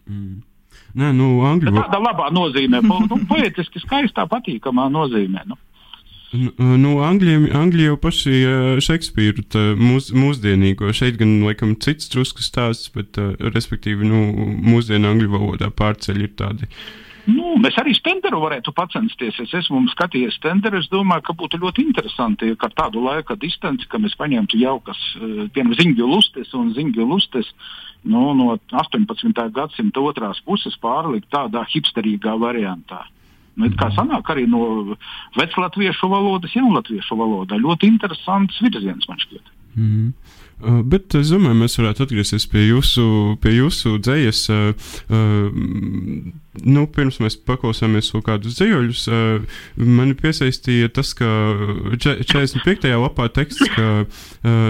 [0.08, 0.40] Mm.
[0.96, 1.90] Nē, nu, angļu valodā.
[1.90, 5.44] Tāda labā nozīmē, nu, poetiski skaistā, patīkamā nozīmē.
[5.50, 5.60] Nu.
[6.36, 9.46] Nu, Angļiem, Angļi jau paši uh, Šekspīru
[9.80, 14.26] mūs, mūsdienīgo, šeit gan laikam cits drusku stāsts, bet, uh, respektīvi, nu,
[14.66, 16.68] mūsdienu angļu valodā pārceļ ir tādi.
[17.26, 19.40] Nu, mēs arī Stenderu varētu pacensties.
[19.42, 20.78] Es esmu skatījies Stenderu.
[20.82, 25.02] Es domāju, ka būtu ļoti interesanti, ka ar tādu laika distanci, ka mēs paņemtu jaukas,
[25.56, 27.50] piemēram, ziņģu lustes un ziņģu lustes
[28.06, 29.50] nu, no 18.
[29.56, 33.02] gadsimta otrās puses pārlikt tādā hipsterīgā variantā.
[33.56, 34.96] Nu, kā sanāk arī no
[35.40, 37.58] veclatviešu valodas, jaunlatviešu valodā.
[37.58, 39.54] Ļoti interesants virziens man šķiet.
[39.76, 40.44] Mm -hmm.
[40.64, 43.04] Uh, bet es domāju, mēs varētu atgriezties pie jūsu,
[43.44, 44.44] pie jūsu dzējas.
[44.54, 45.50] Uh, uh,
[46.64, 51.28] nu, pirms mēs paklausāmies kaut kādus dzējoļus, uh, mani piesaistīja tas, ka
[52.00, 52.88] 45.
[53.04, 53.90] lapā teksts, ka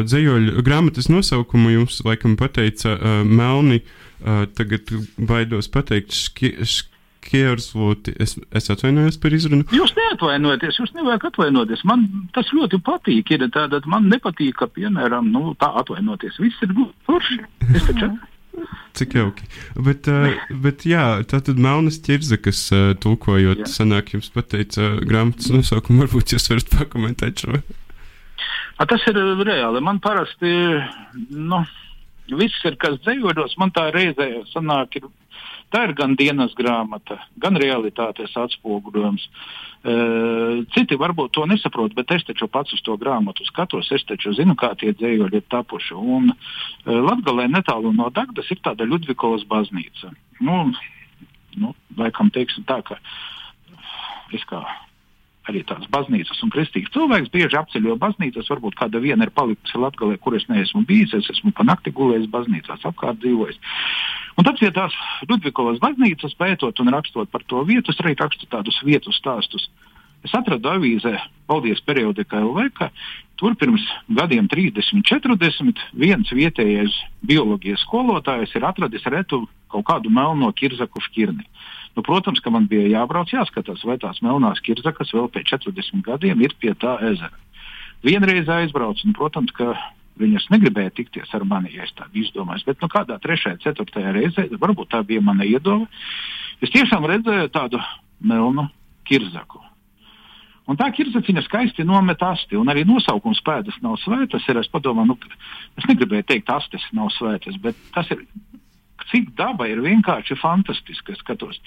[0.10, 3.84] dzējoļu grāmatas nosaukumu jums laikam pateica Melni.
[4.26, 4.90] Tagad
[5.22, 6.95] baidos pateikt, ški, ški,
[7.26, 9.66] Kiersvoti, es, es atvainojos par izrunu.
[9.74, 11.82] Jūs neatvainojaties, jūs nevajag atvainoties.
[11.90, 13.34] Man tas ļoti patīk.
[13.34, 16.38] Ir tāda, man nepatīk, ka, piemēram, nu, tā atvainoties.
[16.42, 16.76] Viss ir
[17.10, 17.42] forši.
[17.74, 18.14] Es taču.
[18.96, 19.48] Cik jauki.
[19.88, 23.72] Bet, uh, bet jā, tā tad melnas ķirza, kas uh, tulkojot, jā.
[23.72, 26.06] sanāk jums pateica uh, grāmatas nosaukumu.
[26.06, 27.60] Varbūt jūs varat pakomentēt šo.
[28.76, 29.82] A, tas ir reāli.
[29.84, 30.54] Man parasti,
[31.32, 31.62] nu,
[32.40, 35.10] viss ir, kas dzējodos, man tā reizē sanāk, ir
[35.74, 39.26] Tā ir gan dienas grāmata, gan realitātes atspoguļojums.
[40.76, 43.92] Citi varbūt to nesaprot, bet es taču pats uz to grāmatu skatos.
[43.94, 45.98] Es taču zinu, kā tie dzējoļi ir tapuši.
[45.98, 46.32] Un
[46.86, 50.14] Latvijā netālu no Dagdas ir tāda Ludvikovas baznīca.
[50.40, 50.64] Nu,
[51.58, 52.98] nu, laikam teiksim tā, ka
[54.34, 54.64] es kā
[55.50, 58.50] arī tādas baznīcas un kristīgs cilvēks bieži apceļo baznīcas.
[58.52, 61.14] Varbūt kāda viena ir palikusi Latvijā, kur es neesmu bijis.
[61.18, 63.60] Es esmu pa nakti gulējis baznīcās, apkārt dzīvojis.
[64.36, 64.96] Un tad pie tās
[65.30, 69.70] Ludvikovas baznīcas pētot un rakstot par to vietu, es arī rakstu tādus vietu stāstus.
[70.26, 71.14] Es atradu avīzē,
[71.46, 72.90] paldies periodikā LV, ka
[73.38, 76.96] tur pirms gadiem 30, 40 viens vietējais
[77.30, 81.46] bioloģijas skolotājs ir atradis retu kaut kādu melno kirzaku šķirni.
[81.96, 86.42] Nu, protams, ka man bija jābrauc, jāskatās, vai tās melnās kirzakas vēl pēc 40 gadiem
[86.44, 87.32] ir pie tā ezera.
[88.06, 89.72] Vienreiz aizbraucu, un, protams, ka
[90.20, 92.68] viņas negribēja tikties ar mani, ja es tādu izdomāju.
[92.68, 95.88] Bet nu, kādā trešajā, ceturtajā reizē, varbūt tā bija mana iedoma,
[96.64, 97.82] es tiešām redzēju tādu
[98.24, 98.68] melnu
[99.08, 99.62] Kirzaku.
[100.66, 104.48] Un tā kirzaciņa skaisti nomet asti, un arī nosaukums pēdas nav svētas.
[104.50, 105.36] Ir, es padomāju, nu,
[105.78, 108.24] es negribēju teikt, astes nav svētas, bet tas ir,
[109.12, 111.14] cik daba ir vienkārši fantastiska.
[111.14, 111.60] Es skatos,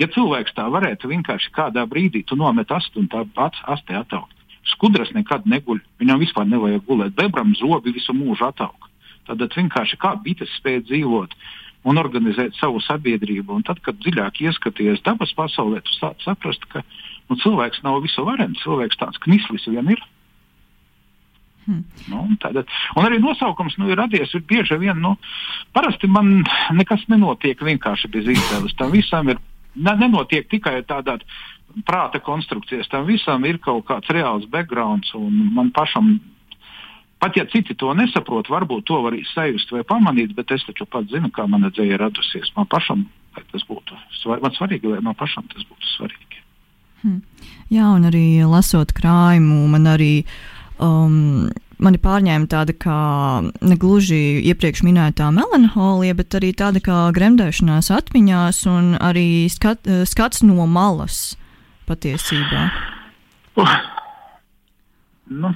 [0.00, 4.36] ja cilvēks tā varētu vienkārši kādā brīdī nomet astu un tā pats astē attaukt.
[4.74, 8.88] Skudras nekad neguļ, viņam vispār nevajag gulēt, bebram zobi visu mūžu attauk.
[9.26, 11.34] Tad vienkārši kā bites spēja dzīvot
[11.84, 13.58] un organizēt savu sabiedrību.
[13.58, 16.82] Un tad, kad dziļāk ieskaties dabas pasaulē, tu sāc saprast, ka
[17.28, 20.02] nu, cilvēks nav visu varens, cilvēks tāds knislis vien ir.
[21.62, 21.84] Hmm.
[22.10, 24.98] Nu, tātad, un arī nosaukums nu, ir radies ir bieži vien.
[24.98, 25.14] Nu,
[25.76, 26.40] parasti man
[26.74, 28.74] nekas nenotiek vienkārši bez izdeves.
[28.78, 29.38] Tam visam ir
[29.74, 31.20] ne, nenotiek tikai tādā
[31.86, 32.90] prāta konstrukcijas.
[32.90, 36.18] Tam visam ir kaut kāds reāls background, un man pašam
[37.22, 41.06] Pat ja citi to nesaprot, varbūt to var sajust vai pamanīt, bet es taču pats
[41.12, 42.48] zinu, kā mana dzēja radusies.
[42.56, 43.04] Man pašam
[43.52, 46.40] tas būtu svarīgi, man svarīgi, lai man pašam tas būtu svarīgi.
[47.04, 47.20] Hmm.
[47.70, 50.24] Jā, un arī lasot krājumu, man arī
[50.78, 51.50] um,
[51.82, 52.98] mani pārņēma tāda kā
[53.64, 60.68] negluži iepriekš minētā melanholija, bet arī tāda kā gremdēšanās atmiņās un arī skat, skats no
[60.70, 61.34] malas
[61.90, 62.68] patiesībā.
[63.58, 63.76] Uh.
[65.32, 65.52] Nu.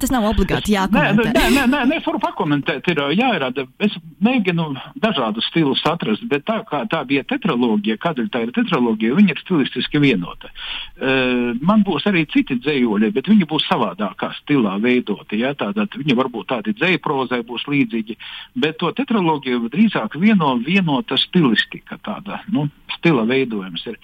[0.00, 1.32] Tas nav obligāti jākomentē.
[1.34, 2.86] Nē, nē, nē, nē es varu pakomentēt.
[2.88, 3.66] Ir jāierāda.
[3.84, 3.92] Es
[4.24, 4.70] mēģinu
[5.02, 9.42] dažādus stilus atrast, bet tā kā tā bija tetraloģija, kādēļ tā ir tetraloģija, viņa ir
[9.42, 10.48] stilistiski vienota.
[10.96, 15.42] Uh, man būs arī citi dzējoļi, bet viņi būs savādākā stilā veidoti.
[15.44, 15.52] Ja?
[15.60, 18.16] Tātad viņi varbūt tādi dzēju prozai būs līdzīgi,
[18.64, 24.00] bet to tetraloģiju drīzāk vieno vienota stilistika, tāda nu, stila veidojums ir.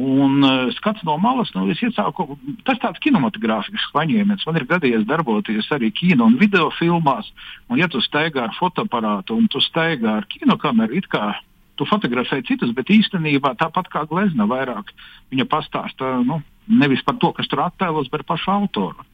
[0.00, 4.46] Un uh, skats no malas, nu, es iesāku, tas tāds kinematogrāfisks paņēmiens.
[4.48, 7.28] Man ir gadījies darboties arī kino un video filmās,
[7.68, 11.34] un ja tu staigā ar fotoaparātu un tu staigā ar kinokameru, it kā
[11.76, 14.92] tu fotografē citus, bet īstenībā tāpat kā glezna vairāk
[15.32, 19.06] viņa pastāsta nu, nevis par to, kas tur attēlos, bet par pašu autoru.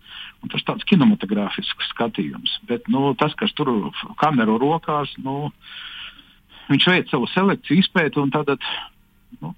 [0.45, 2.59] Un tas tāds kinematogrāfisks skatījums.
[2.69, 3.73] Bet nu, tas, kas tur
[4.21, 5.49] kameru rokās, nu,
[6.69, 8.53] viņš veic savu selekciju, izpēti un tad.
[9.41, 9.55] Nu,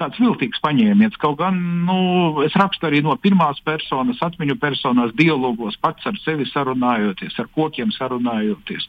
[0.00, 1.16] tāds viltīgs paņēmiens.
[1.20, 1.56] Kaut gan
[1.86, 1.98] nu,
[2.44, 7.92] es rakstu arī no pirmās personas, atmiņu personās, dialogos, pats ar sevi sarunājoties, ar kokiem
[7.94, 8.88] sarunājoties.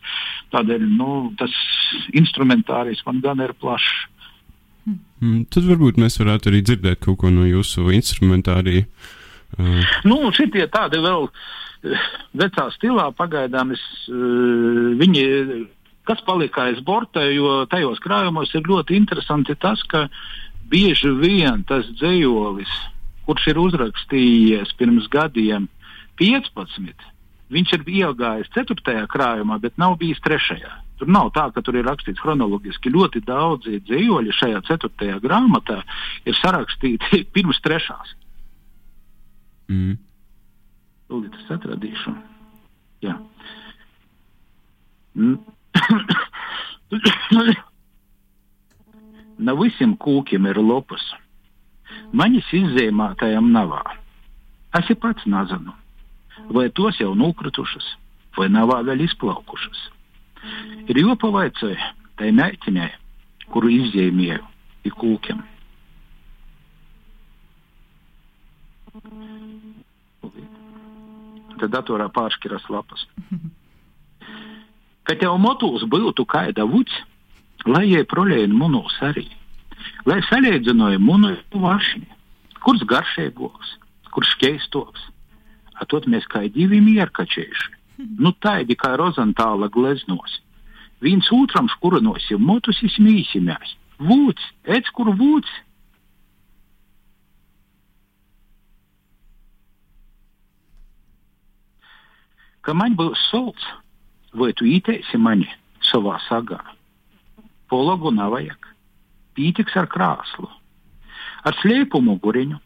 [0.56, 1.54] Tādēļ nu, tas
[2.17, 4.08] instrumentārijs man gan ir plašs.
[4.88, 8.86] Mm, tad varbūt mēs varētu arī dzirdēt kaut ko no jūsu instrumentārija.
[9.58, 9.82] Uh.
[10.08, 12.06] Nu, šitie tādi vēl eh,
[12.38, 15.24] vecā stilā pagaidām es, uh, viņi,
[16.08, 20.22] kas palika aiz borta, jo tajos krājumos ir ļoti interesanti tas, ka uh,
[20.72, 22.72] bieži vien tas dzējolis,
[23.28, 25.68] kurš ir uzrakstījies pirms gadiem
[26.20, 27.08] 15,
[27.54, 29.06] viņš ir iegājis 4.
[29.12, 30.60] krājumā, bet nav bijis 3.
[30.98, 32.90] Tur nav tā, ka tur ir rakstīts chronoloģiski.
[32.90, 35.20] Ļoti daudzi dzīvoļi šajā 4.
[35.22, 35.84] grāmatā
[36.26, 37.94] ir sarakstīti pirms 3.
[39.70, 39.96] Mm.
[41.08, 42.16] Tūlīt es atradīšu.
[43.06, 43.16] Jā.
[45.16, 45.38] Mm.
[49.38, 51.04] Na visiem kūkiem ir lopas.
[52.17, 53.84] Maņas izzīmētajam navā.
[54.78, 55.73] Es pats nezinu,
[56.54, 57.86] vai tos jau nokritušas,
[58.38, 59.80] vai navā vēl izplaukušas.
[60.88, 62.89] Ir jopavaicāja tai meitiņai,
[63.54, 64.43] kuru izzīmēju
[64.88, 65.43] i kūkiem.
[71.58, 73.06] Tad datorā pāršķiras lapas.
[75.08, 76.93] Kad tev motos būtu kaida vuds,
[77.68, 79.26] lai jai prolēna munos arī,
[80.08, 82.08] lai salīdzināja munu vašņi,
[82.64, 83.74] kurš garšīgāks,
[84.16, 85.08] kurš skeistoks.
[85.84, 87.72] Atot mēs kā divi mierkačējuši,
[88.24, 90.40] nu tādi kā rozantāla gleznos.
[91.04, 93.76] Viens otram škurinosim, motus izmīsimies.
[94.02, 95.52] Vūds, ec kur vūds.
[102.66, 103.64] Ka man būs solts,
[104.34, 105.48] vai tu īteisi mani
[105.88, 106.60] savā sagā?
[107.72, 108.70] Pologu nevajag.
[109.38, 110.48] Pītiks ar krāslu.
[111.46, 112.58] Ar slēpu muguriņu,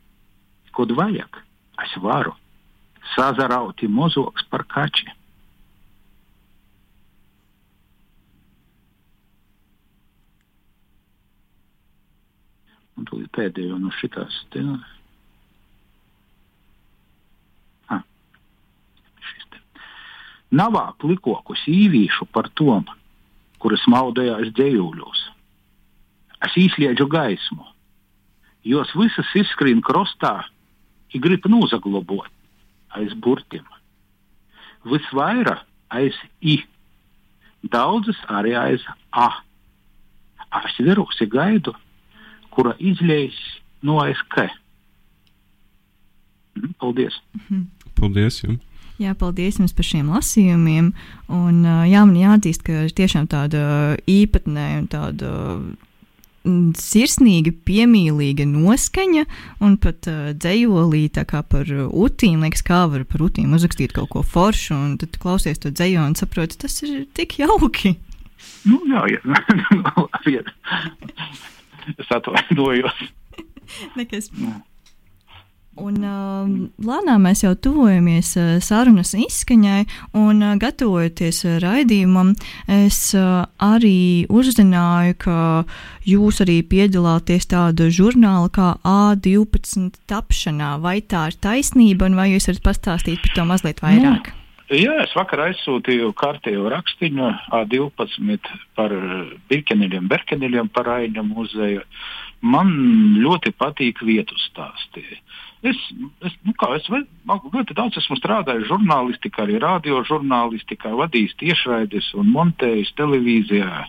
[0.76, 1.42] kad vajag,
[1.84, 2.32] es varu
[3.16, 5.10] sazarauti mozoks par kači.
[12.98, 14.36] Un tu pēdējo no šitās.
[14.54, 14.62] Te,
[17.90, 18.04] ah,
[20.52, 22.86] Navā plikokus īvīšu par tom,
[23.62, 25.21] kuras maudējās dzējūļos.
[26.47, 27.65] Es izslēdzu gaismu.
[28.65, 30.41] Jos visas izskrien krostā,
[31.13, 32.30] ir grib nozaglabot
[32.97, 33.65] aiz burtiem.
[34.86, 36.62] Visvairāk aiz I,
[37.69, 39.30] daudzas arī aiz A.
[40.62, 41.74] Es verosi gaidu,
[42.52, 43.38] kura izlēs
[43.86, 44.50] no ASK.
[46.58, 47.21] Mhm, Paldies!
[47.95, 48.70] Paldies jums!
[49.02, 50.92] Jā, paldies jums par šiem lasījumiem.
[51.34, 53.62] Un, jā, man jāatzīst, ka tiešām tāda
[54.10, 55.32] īpatnēja un tāda
[56.42, 59.26] sirsnīga, piemīlīga noskaņa,
[59.62, 64.10] un pat uh, dzējolī tā kā par utīm, liekas, kā var par utīm uzrakstīt kaut
[64.16, 67.96] ko foršu, un tad klausies to dzējo un saproti, tas ir tik jauki.
[68.66, 69.22] Nu, jā, jā.
[72.02, 73.06] es atvainojos.
[73.98, 74.34] Nekas.
[75.79, 76.49] Un uh,
[76.84, 79.86] lēnām mēs jau tuvojamies uh, sarunas izskaņai,
[80.19, 82.34] un uh, gatavojoties uh, raidījumam,
[82.67, 85.38] es uh, arī uzzināju, ka
[86.03, 90.73] jūs arī piedalāties tāda žurnāla kā A12 tapšanā.
[90.84, 94.34] Vai tā ir taisnība, un vai jūs varat pastāstīt par to mazliet vairāk?
[94.67, 97.29] Nu, jā, es vakar aizsūtīju kārtējo rakstiņu
[97.62, 98.91] A12 par
[99.47, 101.88] Birkeneļiem, Berkeneļiem par Aina muzeju.
[102.43, 102.75] Man
[103.21, 105.21] ļoti patīk vietu stāstīt.
[105.62, 105.78] Es,
[106.26, 112.95] es, nu kā, es ļoti daudz esmu strādājis žurnālistikā, arī radiožurnālistikā, vadījis tiešraides un montējis
[112.97, 113.84] televīzijā,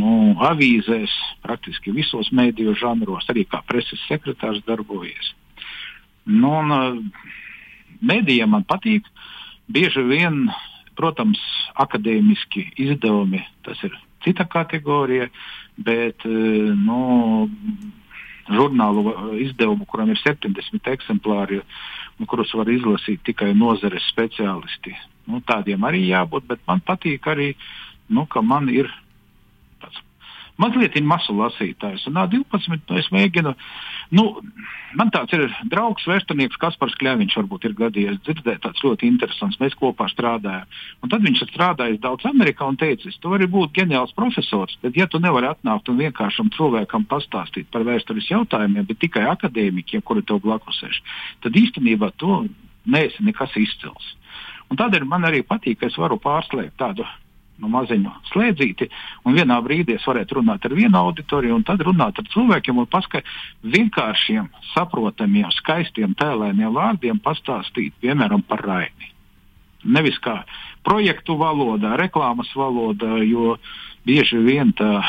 [0.00, 0.12] nu,
[0.48, 1.12] avīzēs,
[1.44, 5.34] praktiski visos mēdīju žanros, arī kā preses sekretārs darbojies.
[6.26, 7.04] Nu, un,
[8.00, 9.06] mēdījiem man patīk.
[9.66, 10.46] Bieži vien,
[10.98, 11.40] protams,
[11.82, 15.28] akadēmiski izdevumi tas ir cita kategorija,
[15.76, 17.48] bet nu,
[18.48, 21.60] žurnālu izdevumu, kuram ir 70 eksemplāri,
[22.26, 24.94] kurus var izlasīt tikai nozares speciālisti.
[25.26, 27.52] Nu, tādiem arī jābūt, bet man patīk arī,
[28.08, 28.90] nu, ka man ir
[29.82, 29.98] tāds
[30.60, 32.06] mazliet masu lasītājs.
[32.10, 33.52] Un A12 nu, es mēģinu,
[34.16, 34.24] nu,
[34.98, 39.58] man tāds ir draugs, vēsturnieks Kaspars Kļaviņš, varbūt ir gadījies dzirdēt, tāds ļoti interesants.
[39.62, 40.68] Mēs kopā strādājām.
[41.04, 44.96] Un tad viņš ir strādājis daudz Amerikā un teicis, tu vari būt ģeniāls profesors, bet
[44.98, 50.24] ja tu nevari atnākt un vienkāršam cilvēkam pastāstīt par vēstures jautājumiem, bet tikai akadēmiķiem, kuri
[50.26, 51.02] tev blakus sēž,
[51.44, 52.46] tad īstenībā tu
[52.86, 54.14] neesi nekas izcils.
[54.70, 57.06] Un tādēļ man arī patīk, ka es varu pārslēgt tādu
[57.62, 58.88] nu, maziņu slēdzīti,
[59.24, 62.88] un vienā brīdī es varētu runāt ar vienu auditoriju, un tad runāt ar cilvēkiem un
[62.92, 63.30] paskaidrot
[63.76, 69.12] vienkāršiem, saprotamiem, skaistiem, tēlēniem vārdiem pastāstīt, piemēram, par raini.
[69.86, 70.40] Nevis kā
[70.86, 73.56] projektu valodā, reklāmas valodā, jo
[74.06, 75.00] bieži vien tā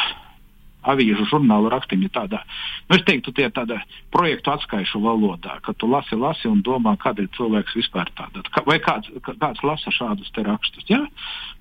[0.87, 2.43] avīžu žurnālu rakstiņi tādā,
[2.87, 3.79] nu, es teiktu, tie tāda
[4.13, 9.11] projektu atskaišu valodā, ka tu lasi, lasi un domā, kādēļ cilvēks vispār tādā, vai kāds,
[9.27, 10.87] kāds lasa šādus te rakstus.
[10.89, 11.03] Jā?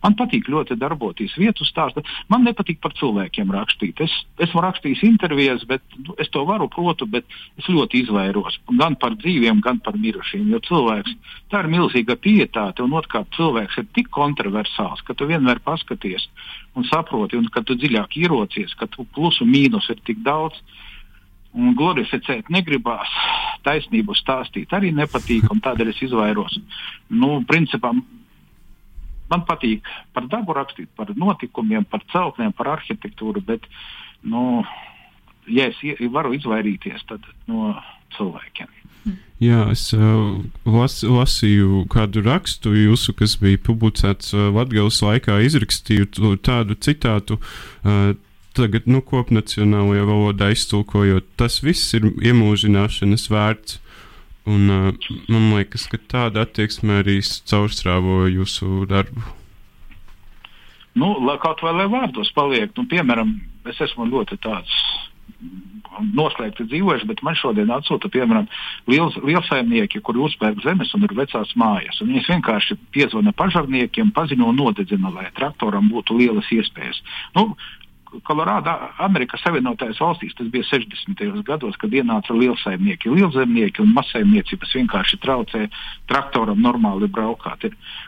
[0.04, 2.02] Man patīk ļoti darboties vietu stāstā.
[2.30, 4.02] Man nepatīk par cilvēkiem rakstīt.
[4.04, 4.12] Es
[4.44, 7.26] esmu rakstījis intervijas, bet nu, es to varu, protu, bet
[7.58, 10.46] es ļoti izvairos gan par dzīviem, gan par mirušiem.
[10.52, 11.16] Jo cilvēks,
[11.50, 16.28] tā ir milzīga pietāte, un otrkārt, cilvēks ir tik kontroversāls, ka tu vienmēr paskaties
[16.76, 20.60] un saproti, un kad tu dziļāk ierocies, ka tu plusu mīnus ir tik daudz.
[21.56, 23.08] Un glorificēt negribās,
[23.64, 26.58] taisnību stāstīt arī nepatīk, un tādēļ es izvairos.
[27.08, 27.94] Nu, principā,
[29.32, 33.64] man patīk par dabu rakstīt, par notikumiem, par celtnēm, par arhitektūru, bet,
[34.28, 34.66] nu,
[35.48, 35.80] ja es
[36.12, 37.72] varu izvairīties, tad no
[38.18, 38.68] cilvēkiem.
[39.36, 45.36] Jā, es uh, las, lasīju kādu rakstu jūsu, kas bija publicēts uh, Latvijas laikā.
[45.44, 48.14] Izrakstīju tādu citātu, uh,
[48.56, 51.28] tagad nu, kopnacionālajā valodā iztulkojot.
[51.36, 53.82] Tas viss ir iemūžināšanas vērts.
[54.48, 59.20] Un, uh, man liekas, ka tāda attieksme arī caurstrāvo jūsu darbu.
[60.96, 63.36] Nu, kaut vai lai vārdos paliek, nu, piemēram,
[63.68, 64.72] es esmu ļoti tāds
[66.16, 68.48] noslēgti dzīvojuši, bet man šodien atsūta, piemēram,
[68.90, 72.00] liels, lielsaimnieki, kuri uzpērk zemes un ir vecās mājas.
[72.02, 77.02] Un viņas vienkārši piezvana pažarniekiem, paziņo nodedzina, lai traktoram būtu lielas iespējas.
[77.36, 77.52] Nu,
[78.24, 78.70] Kolorādo,
[79.02, 81.20] Amerikas Savienotajās valstīs tas bija 60.
[81.44, 85.70] gados, kad ienāca lielsaimnieki, lielzemnieki un mazsaimniecības vienkārši traucēja
[86.08, 87.66] traktoram normāli braukāt.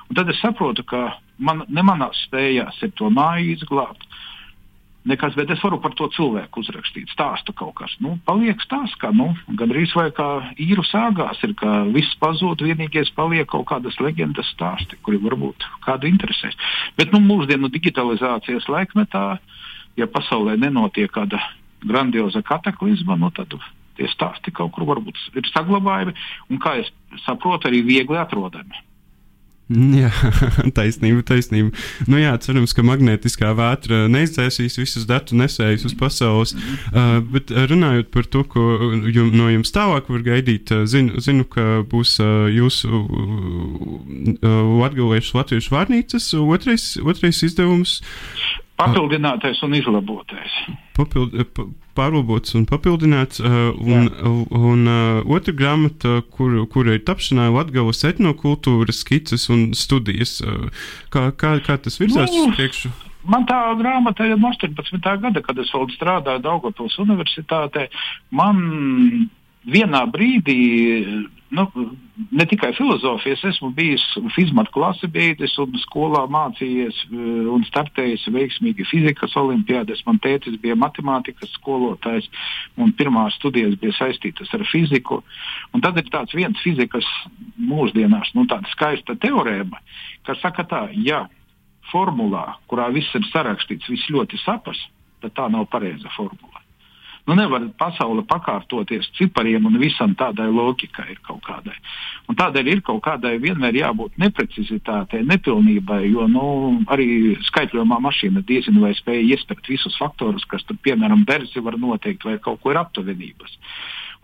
[0.09, 4.08] Un tad es saprotu, ka man, ne manās spējās ir to māju izglābt,
[5.09, 7.95] nekas, bet es varu par to cilvēku uzrakstīt, stāstu kaut kas.
[8.05, 10.29] Nu, paliek stāsts, kā nu, gandrīz vai kā
[10.61, 16.11] īru sāgās, ir, ka viss pazūd, vienīgais paliek kaut kādas leģendas stāsti, kuri varbūt kādu
[16.11, 16.59] interesēs.
[17.01, 19.25] Bet nu, mūsdienu digitalizācijas laikmetā,
[19.99, 21.41] ja pasaulē nenotiek kāda
[21.85, 23.57] grandioza kataklizma, nu, tad
[23.99, 26.15] tie stāsti kaut kur varbūt ir saglabājami
[26.51, 26.93] un, kā es
[27.25, 28.87] saprotu, arī viegli atrodami.
[29.69, 30.09] Jā,
[30.79, 31.75] taisnība, taisnība.
[32.09, 36.55] Nu, jā, cerams, ka magnētiskā vētra neizdzēsīs visus datu nesējus uz pasaules.
[36.89, 38.65] Uh, bet runājot par to, ko
[39.13, 44.47] jum, no jums tālāk var gaidīt, uh, zinu, zinu ka būs uh, jūsu uh,
[44.81, 47.99] latgaliešu latviešu vārnīcas otrais, otrais izdevums.
[48.79, 50.55] Papildinātais un izlabotais.
[50.95, 51.65] Papild, pa,
[51.99, 53.43] pārlabots un papildināts.
[53.43, 59.73] Uh, un un, un uh, otra grāmata, kur, kur ir tapšanā Latvijas etnokultūras skices un
[59.79, 60.39] studijas.
[61.11, 62.93] Kā, kā, kā tas virzās uz priekšu?
[63.29, 65.03] Man tā grāmata ir no 18.
[65.25, 67.89] gada, kad es vēl strādāju Daugopils universitātē.
[68.31, 69.29] Man
[69.69, 70.61] vienā brīdī
[71.51, 71.65] nu,
[72.31, 74.03] ne tikai filozofijas, esmu bijis
[74.35, 80.05] fizmatu klasi beidzis un skolā mācījies eh, un startējis veiksmīgi fizikas olimpiādes.
[80.07, 82.29] Man tētis bija matemātikas skolotājs
[82.77, 85.23] un pirmās studijas bija saistītas ar fiziku.
[85.73, 87.09] Un tad ir tāds viens fizikas
[87.57, 89.81] mūsdienās, nu tāda skaista teorēma,
[90.29, 91.25] kas saka tā, ja
[91.93, 94.81] formulā, kurā viss ir sarakstīts, viss ļoti sapas,
[95.23, 96.58] tad tā nav pareiza formula.
[97.29, 101.75] Nu, nevar pasaule pakārtoties cipariem un visam tādai loģikai ir kaut kādai.
[102.33, 106.45] Un tādēļ ir kaut kādai vienmēr jābūt neprecizitātei, nepilnībai, jo nu,
[106.89, 112.25] arī skaitļojumā mašīna diezinu vai spēja iespēt visus faktorus, kas tur, piemēram, dersi var noteikt
[112.25, 113.61] vai kaut ko ir aptuvenības.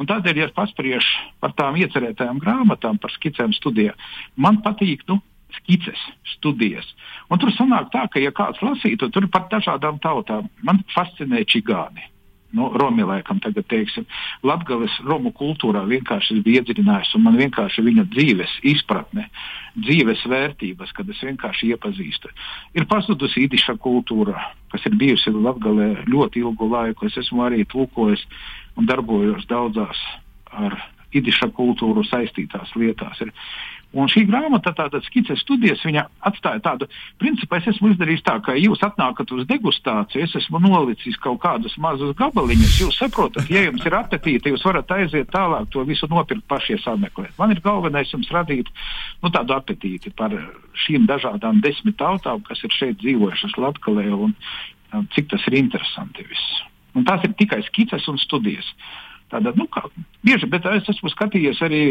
[0.01, 3.93] Un tādēļ, ja es paspriežu par tām iecerētajām grāmatām, par skicēm studijā,
[4.41, 5.19] man patīk nu,
[5.59, 6.01] skices,
[6.39, 6.89] studijas.
[7.29, 12.09] Un tur sanāk tā, ka, ja kāds lasītu, tur par dažādām tautām man fascinē čigāni
[12.55, 14.07] nu, Romi laikam tagad teiksim,
[14.47, 19.27] Latgales Romu kultūrā vienkārši bija iedziļinājis un man vienkārši viņa dzīves izpratne,
[19.77, 22.31] dzīves vērtības, kad es vienkārši iepazīstu.
[22.79, 27.11] Ir pazudusi īdiša kultūra, kas ir bijusi Latgalē ļoti ilgu laiku.
[27.11, 28.25] Es esmu arī tulkojis
[28.79, 30.01] un darbojos daudzās
[30.55, 30.79] ar
[31.15, 33.21] īdiša kultūru saistītās lietās.
[33.23, 33.31] Ir
[33.95, 36.89] Un šī grāmata, tāda skices studijas, viņa atstāja tādu
[37.23, 41.77] principu, es esmu izdarījis tā, ka jūs atnākat uz degustāciju, es esmu nolicis kaut kādus
[41.79, 46.47] mazus gabaliņus, jūs saprotat, ja jums ir apetīte, jūs varat aiziet tālāk, to visu nopirkt
[46.51, 47.37] pašie sameklēt.
[47.39, 48.71] Man ir galvenais jums radīt
[49.23, 50.35] nu, tādu apetīti par
[50.85, 54.35] šīm dažādām desmit tautām, kas ir šeit dzīvojušas Latgalē un
[55.15, 56.63] cik tas ir interesanti viss.
[56.95, 58.67] Un tās ir tikai skices un studijas.
[59.33, 59.83] Tāda, nu, kā,
[60.27, 61.83] bieži, bet es esmu skatījies arī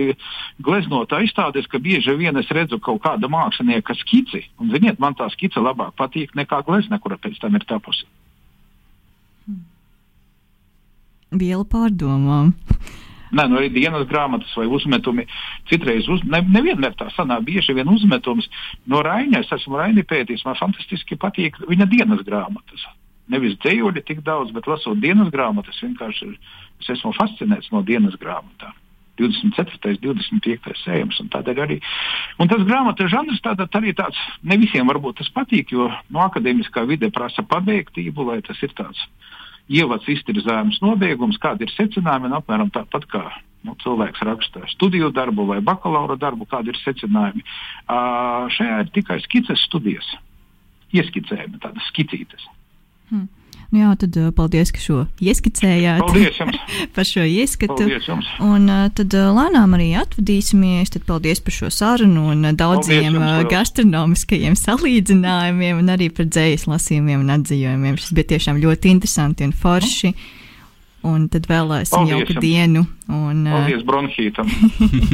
[0.63, 4.45] gleznotā izstādēs, ka bieži vien es redzu kaut kāda mākslinieka skici.
[4.61, 8.05] Un, ziniet, man tā skice labāk patīk nekā glezna, kura pēc tam ir tapusi.
[11.33, 12.53] Viela pārdomām.
[13.33, 15.25] Nē, nu arī dienas grāmatas vai uzmetumi.
[15.71, 18.45] Citreiz uz, ne, nevienmēr tā sanāk, bieži vien uzmetums
[18.85, 19.41] no Raina.
[19.41, 22.85] Es esmu Raini pētījis, man fantastiski patīk viņa dienas grāmatas.
[23.31, 26.33] Nevis dzējoļi tik daudz, bet lasot dienas grāmatas, vienkārši
[26.83, 28.75] es esmu fascinēts no dienas grāmatām.
[29.19, 29.99] 24.
[30.01, 30.73] 25.
[30.81, 31.19] sējums.
[31.31, 31.77] Tādēļ arī
[32.41, 36.85] un tas grāmatas žanrs tātad arī tāds, ne visiem varbūt tas patīk, jo no akadēmiskā
[36.89, 39.05] vide prasa pabeigtību, lai tas ir tāds
[39.71, 43.23] ievads iztirzājums nobeigums, kādi ir secinājumi, un apmēram tāpat kā
[43.63, 47.45] nu, cilvēks raksta studiju darbu vai bakalaura darbu, kādi ir secinājumi.
[47.85, 50.09] Uh, šajā ir tikai skices studijas,
[50.91, 52.49] ieskicējumi, tādas skicītes.
[53.13, 53.29] Hmm.
[53.73, 54.95] Nu jā, tad uh, paldies, ka šo
[55.25, 56.03] ieskicējāt.
[56.03, 56.59] Paldies jums!
[56.95, 57.77] par šo ieskatu.
[57.79, 58.27] Paldies jums!
[58.45, 60.91] Un uh, tad uh, lēnām arī atvadīsimies.
[60.93, 67.25] Tad paldies par šo sarunu un daudziem jums, gastronomiskajiem salīdzinājumiem un arī par dzējas lasījumiem
[67.25, 67.97] un atzījumiem.
[67.97, 70.13] Šis bija tiešām ļoti interesanti un forši.
[71.03, 72.43] Un tad vēlēsim Paldies jauku jums.
[72.45, 72.85] dienu.
[73.11, 74.47] Un, Paldies bronhītam!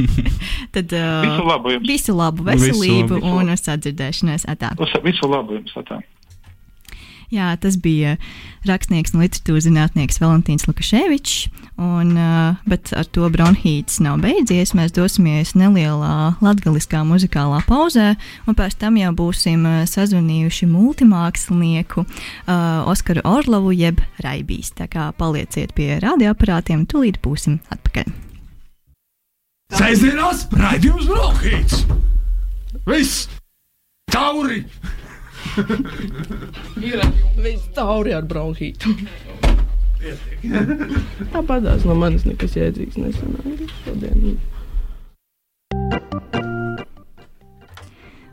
[0.76, 1.88] tad uh, Visu labu jums!
[1.88, 3.32] visu labu, Visu veselību labu.
[3.40, 4.44] un uz sadzirdēšanos.
[4.52, 4.74] Atā.
[4.78, 5.72] Uz- Visu labu jums!
[5.80, 5.98] Atā.
[7.30, 8.16] Jā, tas bija
[8.66, 11.50] rakstnieks un literatūras zinātnieks Valentīns Lukaševičs.
[11.80, 12.12] Un,
[12.68, 14.74] bet ar to bronhīts nav beidzies.
[14.76, 18.10] Mēs dosimies nelielā latgaliskā muzikālā pauzē,
[18.50, 24.74] un pēc tam jau būsim sazvanījuši multimākslinieku uh, Oskaru Orlovu jeb Raibīs.
[24.76, 28.10] Tā kā palieciet pie radioaparātiem, tūlīt būsim atpakaļ.
[29.78, 31.84] Sēdzienās raidījums Brokhīts!
[32.90, 33.28] Viss!
[34.10, 34.64] Tauri!
[37.44, 38.94] Viss tauri ar bronhītu.
[41.34, 44.38] Tāpatās no manis nekas jēdzīgs nesanāca šodien.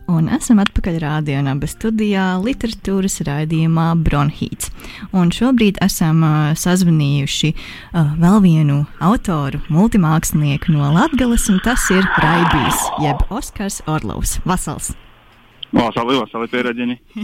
[0.07, 4.71] Un esam atpakaļ rādījumā, studijā literatūras raidījumā Bronhīts.
[5.11, 12.07] Un šobrīd esam uh, sazvanījuši uh, vēl vienu autoru, multimākslinieku no Latvijas, un tas ir
[12.23, 14.39] Raibijs, jeb Oskars Orlovs.
[14.47, 14.95] Vasals!
[15.75, 16.99] Vasarī, vasarī pieredzini.
[17.15, 17.23] Uh,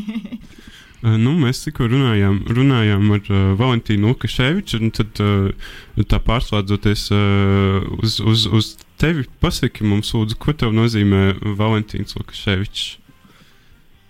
[1.03, 5.73] Nu, mēs tikko runājām, runājām ar uh, Valentīnu Lukaševiču, un tad, uh,
[6.07, 8.69] tā pārslēdzoties uh, uz, uz, uz
[9.01, 12.85] tevi, pasaki mums, lūdzu, ko tev nozīmē Valentīns Lukaševičs?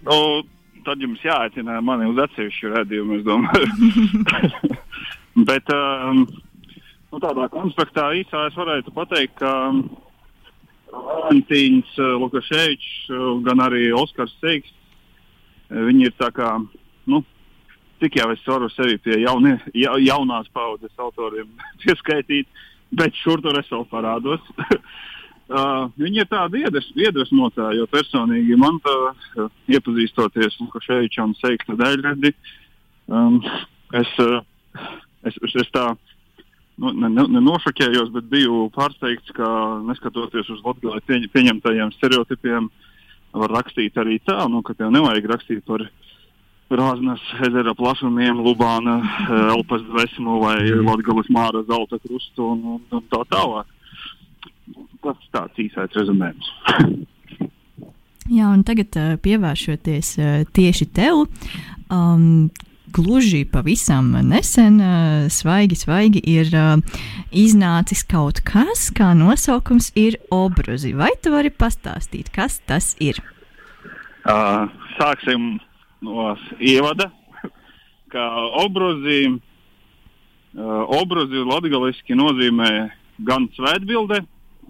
[0.05, 0.19] Nu,
[0.85, 4.77] tad jums jāaicina mani uz atsevišķu redzējumu, es domāju.
[5.49, 6.27] Bet um,
[7.09, 9.87] nu, tādā konspektā īsā es varētu pateikt, ka um,
[10.93, 16.49] Valentīns uh, Lukaševičs, uh, gan arī Oskars Seiks, uh, viņi ir tā kā,
[17.09, 17.23] nu,
[18.03, 21.49] cik jau es varu sevi pie jaunie, ja, jaunās paudzes autoriem
[21.83, 22.49] pieskaitīt,
[22.93, 24.43] bet šur tur es vēl parādos.
[24.53, 31.77] uh, viņi ir tādi iedves, iedvesmotāji, jo personīgi man tā, uh, iepazīstoties Lukaševiča un Seikta
[31.79, 32.35] dēļredi,
[33.09, 33.41] um,
[33.97, 34.41] es, uh,
[35.25, 35.93] es, es, es tā
[36.81, 39.47] nu, ne, ne, nenošokējos, bet biju pārsteigts, ka
[39.87, 42.69] neskatoties uz Latvijas pieņ, pieņemtajiem stereotipiem,
[43.33, 45.85] var rakstīt arī tā, nu, ka tev nevajag rakstīt par
[46.73, 48.95] Rāznas ezera plašumiem, Lubāna,
[49.53, 53.69] Elpas dvēsmu vai Latvijas māra zelta krustu un, un, un tā tālāk.
[55.03, 56.49] Tas tāds īsais rezumējums.
[58.31, 61.25] Jā, un tagad uh, pievēršoties uh, tieši tev,
[61.91, 62.47] um,
[62.93, 66.77] gluži pavisam nesen, uh, svaigi, svaigi ir uh,
[67.31, 70.93] iznācis kaut kas, kā nosaukums ir obruzi.
[70.97, 73.19] Vai tu vari pastāstīt, kas tas ir?
[74.23, 74.69] Uh,
[74.99, 75.57] sāksim
[76.05, 77.09] no ievada,
[78.13, 78.27] ka
[78.63, 82.73] obruzi, uh, obruzi latgaliski nozīmē
[83.25, 84.21] gan svētbilde,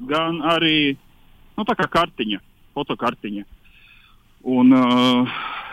[0.09, 0.95] gan arī
[1.57, 2.39] nu, tā kā kartiņa,
[2.73, 3.45] fotokartiņa.
[4.43, 5.27] Un, uh,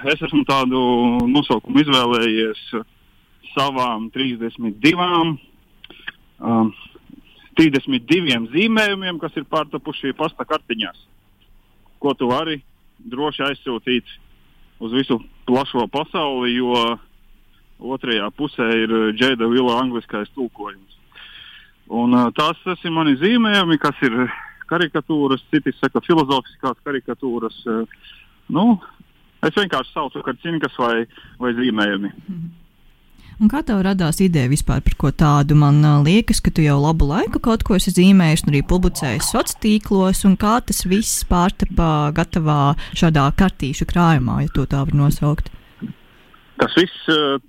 [0.06, 0.78] es esmu tādu
[1.26, 2.60] nosaukumu izvēlējies
[3.50, 5.32] savām 32,
[6.38, 6.70] um,
[7.58, 11.00] 32 zīmējumiem, kas ir pārtapuši pasta kartiņās,
[11.98, 12.60] ko tu vari
[13.10, 14.14] droši aizsūtīt
[14.80, 15.18] uz visu
[15.50, 16.76] plašo pasauli, jo
[17.80, 20.94] otrajā pusē ir Džeida Vila angliskais tulkojums.
[21.90, 24.14] Un, uh, tās, ir mani zīmējumi, kas ir
[24.70, 27.58] karikatūras, citi saka filozofiskās karikatūras.
[27.66, 28.08] Uh,
[28.52, 28.78] nu,
[29.46, 31.04] es vienkārši saucu par cinkas vai,
[31.40, 32.14] vai zīmējumi.
[33.40, 35.56] Un kā tev radās ideja vispār par ko tādu?
[35.56, 39.30] Man uh, liekas, ka tu jau labu laiku kaut ko esi zīmējis, un arī publicējis
[39.30, 44.92] sociālos tīklos, un kā tas viss pārtapa gatavā šādā kartīšu krājumā, ja to tā var
[44.92, 45.48] nosaukt.
[46.60, 47.40] Tas viss uh,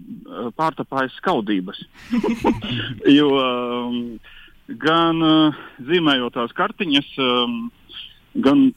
[0.56, 1.84] pārtapa aiz skaudības.
[3.18, 4.00] jo um,
[4.80, 7.58] gan uh, zīmējot tās kartiņas, um,
[8.48, 8.70] gan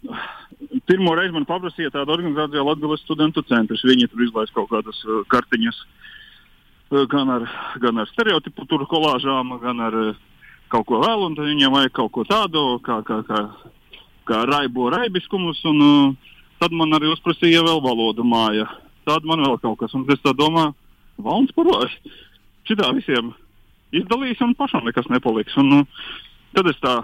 [0.89, 3.85] pirmo reizi man paprasīja tāda organizācija Latvijas studentu centrs.
[3.87, 5.81] Viņi tur izlaiž kaut kādas uh, kartiņas,
[6.93, 7.47] uh, gan ar,
[7.83, 10.23] gan ar stereotipu tur kolāžām, gan ar uh,
[10.73, 13.43] kaut ko vēl, un viņiem vajag kaut ko tādu, kā, kā, kā,
[14.29, 18.69] kā raibo raibiskumus, un uh, tad man arī uzprasīja vēl valodu māja.
[19.05, 20.75] Tāda man vēl kaut kas, un es tā domāju,
[21.23, 21.95] valns parāds.
[22.65, 23.35] Šitā visiem
[23.95, 25.55] izdalīs, un pašam nekas nepaliks.
[25.61, 26.09] Un, uh,
[26.57, 26.97] tad es tā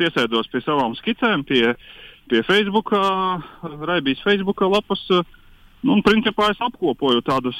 [0.00, 1.74] piesēdos pie savām skicēm, pie,
[2.30, 2.92] pie Facebook,
[3.62, 5.02] Raibijas Facebook lapas.
[5.84, 7.58] Nu, un, principā es apkopoju tādus,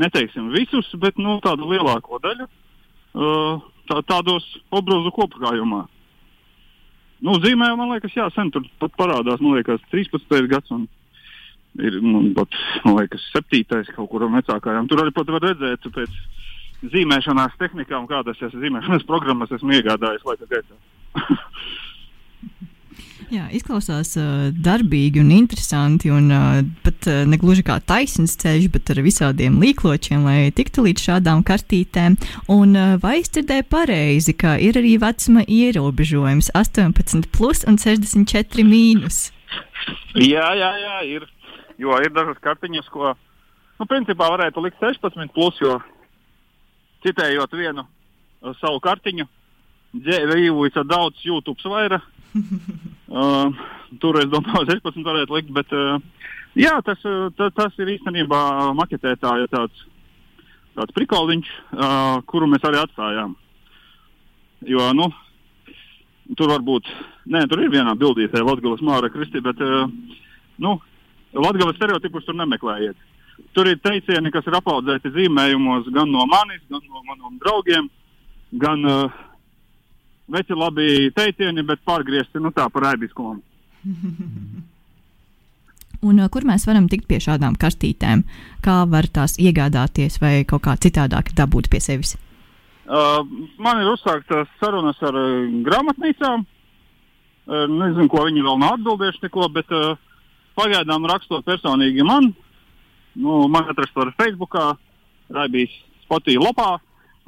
[0.00, 2.50] neteiksim visus, bet nu, tādu lielāko daļu
[3.88, 5.84] tā, tādos obrozu kopkrājumā.
[7.24, 10.48] Nu, zīmēju, man liekas, jā, sen tur pat parādās, man liekas, 13.
[10.50, 10.84] gads un
[11.80, 13.62] ir, nu, pat, man liekas, 7.
[13.94, 14.90] kaut kur vecākajām.
[14.90, 16.20] Tur arī pat var redzēt pēc
[16.92, 20.76] zīmēšanās tehnikām, kādas es zīmēšanas programmas esmu iegādājies laika gaitā.
[23.34, 28.68] Jā, izklausās uh, darbīgi un interesanti, un uh, pat uh, ne gluži kā taisnīgs ceļš,
[28.70, 32.14] bet ar visādiem līkločiem, lai tiktu līdz šādām kartītēm.
[32.54, 38.68] Un uh, vai es dzirdēju pareizi, ka ir arī vecuma ierobežojums 18 plus un 64
[38.68, 39.20] mīnus?
[40.14, 41.26] Jā, jā, jā, ir.
[41.82, 43.16] Jo ir dažas kartiņas, ko,
[43.80, 45.80] nu, principā varētu likt 16 plus, jo
[47.02, 49.26] citējot vienu uh, savu kartiņu,
[50.06, 52.04] dzīvoja daudz YouTube vaira.
[53.08, 53.64] uh,
[54.00, 55.98] tur es domāju, 16 varētu likt, bet uh,
[56.58, 58.40] jā, tas, uh, tas, tas ir īstenībā
[58.78, 59.84] maketētāja tāds,
[60.78, 63.36] tāds prikoliņš, uh, kuru mēs arī atstājām.
[64.64, 65.10] Jo, nu,
[66.38, 66.88] tur varbūt,
[67.28, 69.88] nē, tur ir vienā bildītē Latvijas māra kristi, bet, uh,
[70.64, 70.78] nu,
[71.34, 72.96] Latvijas stereotipus tur nemeklējiet.
[73.54, 77.88] Tur ir teicieni, kas ir apaudzēti zīmējumos gan no manis, gan no maniem draugiem,
[78.62, 79.23] gan uh,
[80.30, 83.40] veci labi teicieni, bet pārgriezti nu, tā par aibiskumu.
[86.04, 88.24] Un, uh, kur mēs varam tikt pie šādām kartītēm?
[88.64, 92.16] Kā var tās iegādāties vai kaut kā citādāk dabūt pie sevis?
[92.84, 93.22] Uh,
[93.56, 96.44] man ir uzsāktas sarunas ar uh, grāmatnīcām.
[97.44, 99.96] Uh, nezinu, ko viņi vēl nav atbildējuši, neko, bet uh,
[100.58, 102.30] pagaidām rakstot personīgi man,
[103.16, 104.56] nu, man atrast var Facebook,
[105.32, 105.72] Raibijas
[106.04, 106.70] Spotify lapā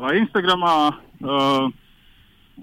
[0.00, 0.76] vai Instagramā.
[1.24, 1.72] Uh,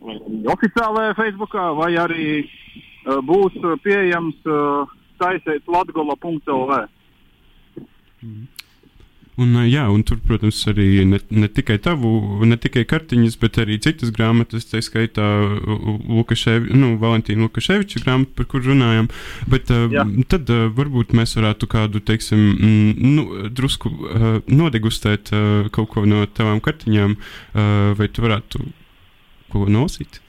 [0.01, 4.89] oficiālajā Facebookā, vai arī uh, būs pieejams uh,
[5.21, 6.83] taisēt latgola.lv.
[8.23, 8.43] Mm.
[9.33, 12.11] Un, uh, jā, un tur, protams, arī ne, ne tikai tavu,
[12.45, 15.25] ne tikai kartiņas, bet arī citas grāmatas, tā skaitā
[15.65, 19.09] Lukaševi, nu, Valentīna Lukaševiča grāmata, par kur runājam.
[19.49, 20.05] Bet jā.
[20.29, 23.89] tad varbūt mēs varētu kādu, teiksim, mm, nu, drusku
[24.53, 25.33] nodegustēt
[25.73, 27.17] kaut ko no tavām kartiņām,
[27.97, 28.61] vai tu varētu
[29.53, 30.19] ko nolasīt?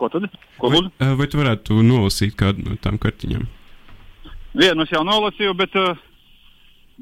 [0.00, 0.26] Ko tad?
[0.60, 3.44] Ko vai, uh, vai tu varētu nolasīt kādu no tām kartiņām?
[4.60, 6.00] Vienu es jau nolasīju, bet uh,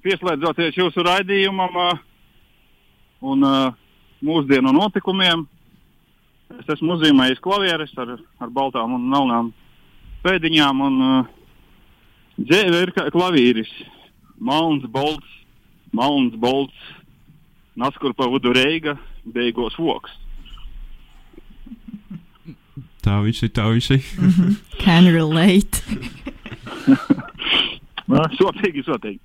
[0.05, 2.03] pieslēdzoties jūsu raidījumam uh,
[3.31, 3.71] un uh,
[4.25, 5.47] mūsdienu notikumiem,
[6.59, 9.53] es esmu uzzīmējis klavieres ar, ar baltām un melnām
[10.27, 10.87] pēdiņām.
[10.89, 11.35] Un, uh,
[12.39, 13.71] Dzēve ir klavīris,
[14.39, 15.31] Malns Bolts,
[15.91, 16.91] Malns Bolts,
[17.75, 18.95] Naskurpa Vudu Reiga,
[19.27, 20.13] Beigos Voks.
[23.05, 24.03] Tā viņš ir, tā viņš ir.
[24.19, 24.57] mm -hmm.
[24.85, 25.83] Can relate.
[28.39, 29.21] Sotīgi, sotīgi.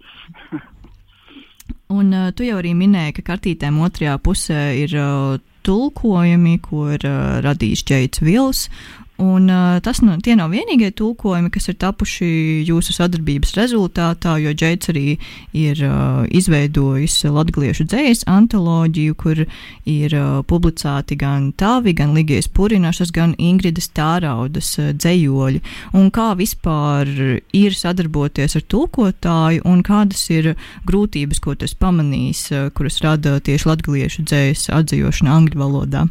[1.94, 7.06] Un uh, tu jau arī minēji, ka kartītēm otrajā pusē ir uh, tulkojumi, ko ir
[7.08, 8.70] uh, radījis Džeits Vils.
[9.18, 12.28] Un, uh, tas nu, nav vienīgie tulkojumi, kas ir tapuši
[12.66, 15.20] jūsu sadarbības rezultātā, jo Džeits arī
[15.54, 23.12] ir uh, izveidojis latviešu dzīslu antoloģiju, kur ir uh, publicēti gan tavi, gan Ligijas Purinašas,
[23.14, 25.62] gan Ingridas Tāraudas uh, dzējoļi.
[25.94, 27.14] Un kā vispār
[27.54, 30.56] ir sadarboties ar tulkotāju, un kādas ir
[30.90, 36.08] grūtības, ko tas pamanīs, uh, kuras rada tieši latviešu dzīslu atzīšana angļu valodā?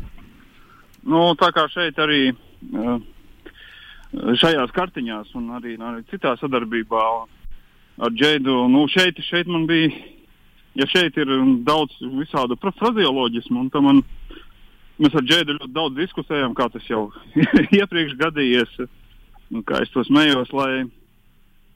[1.02, 2.30] Nu, tā kā šeit arī
[4.12, 7.02] šajās kartiņās un arī, arī citā sadarbībā
[8.02, 8.66] ar Džeidu.
[8.72, 9.90] Nu, šeit, šeit man bija,
[10.78, 11.32] ja šeit ir
[11.66, 14.02] daudz visādu frazeoloģismu, un tam man,
[15.00, 17.06] mēs ar Džeidu ļoti daudz diskusējām, kā tas jau
[17.80, 18.74] iepriekš gadījies,
[19.52, 20.84] un kā es to smējos, lai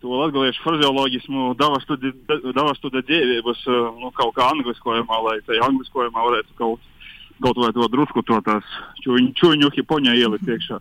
[0.04, 3.64] to latviešu frazeoloģismu davastu dēļības
[4.02, 6.95] nu, kaut kā angliskojumā, lai tajā angliskojumā varētu kaut kā
[7.42, 10.80] kaut vai to drusku to tās čūņu, čūņu hipoņā ielikt iekšā.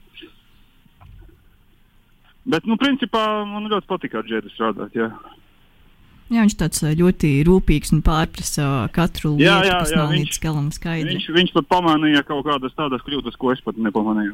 [2.46, 4.94] Bet, nu, principā man ļoti patīk ar džēdu strādāt.
[4.98, 5.10] Jā.
[6.26, 10.40] Jā, viņš tāds ļoti rūpīgs un pārprasa katru lietu, jā, jā, kas jā, nav līdz
[10.42, 11.12] galam skaidrs.
[11.12, 14.34] Viņš, viņš pat pamanīja kaut kādas tādas kļūdas, ko es pat nepamanīju.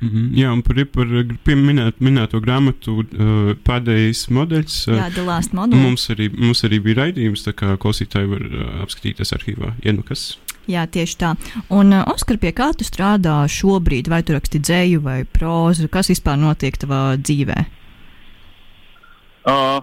[0.00, 0.28] Mm -hmm.
[0.36, 0.76] Jā, un par,
[1.44, 4.88] par minēt, minēto grāmatu uh, pēdējais modeļs.
[4.88, 5.78] Uh, Jā, The Last Model.
[5.78, 9.74] Mums arī, mums arī bija raidījums, tā kā klausītāji var uh, apskatīties arhīvā.
[9.84, 10.38] Ja nu kas?
[10.70, 11.32] Jā, tieši tā.
[11.74, 14.10] Un, uh, Oskar, pie kā tu strādā šobrīd?
[14.12, 15.88] Vai tu raksti dzēju vai prózu?
[15.90, 17.56] Kas vispār notiek tavā dzīvē?
[19.50, 19.82] Uh,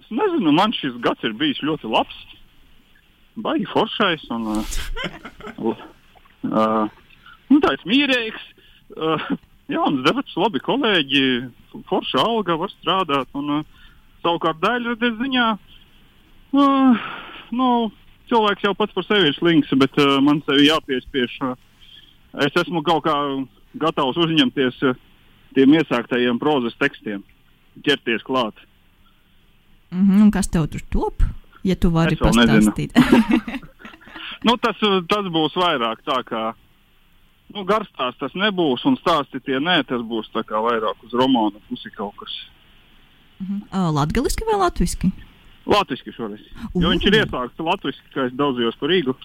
[0.00, 2.16] es nezinu, man šis gads ir bijis ļoti labs.
[3.44, 4.78] Baigi foršais un uh,
[5.60, 6.86] uh,
[7.50, 8.48] nu, tāds mierīgs.
[8.96, 9.20] Uh,
[9.68, 11.26] jauns debats, labi kolēģi,
[11.90, 13.28] forša alga, var strādāt.
[13.36, 13.84] Un, uh,
[14.24, 15.46] savukārt daļrades ziņā,
[16.56, 17.06] uh,
[17.52, 17.70] nu,
[18.30, 21.38] cilvēks jau pats par sevi ir slings, bet uh, man sevi jāpiespiež.
[21.42, 21.54] Uh,
[22.46, 23.16] es esmu kaut kā
[23.80, 24.98] gatavs uzņemties uh,
[25.56, 27.24] tiem iesāktajiem prozas tekstiem,
[27.86, 28.54] ķerties klāt.
[29.90, 31.22] Mm -hmm, kas tev tur top?
[31.64, 32.92] Ja tu vari pastāstīt.
[34.46, 34.76] nu, tas,
[35.08, 36.54] tas būs vairāk tā kā.
[37.54, 42.14] Nu, Garstāsts tas nebūs, un stāsti tie nē, tas būs vairāk uz romānu pusi kaut
[42.16, 42.32] kas.
[43.40, 43.60] Uh -huh.
[43.72, 45.12] uh, latgaliski vai latviski?
[45.66, 46.46] Latvijas šoreiz.
[46.74, 49.16] Jo viņš ir iesākts Latvijas, kā es daudzījos par Rīgu.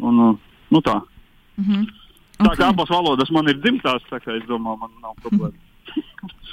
[0.00, 0.36] Un, uh,
[0.70, 1.00] nu tā.
[1.56, 1.84] Mm -hmm.
[2.38, 2.58] Tā okay.
[2.58, 5.58] kā abas valodas man ir dzimtās, tā kā es domāju, man nav problēma.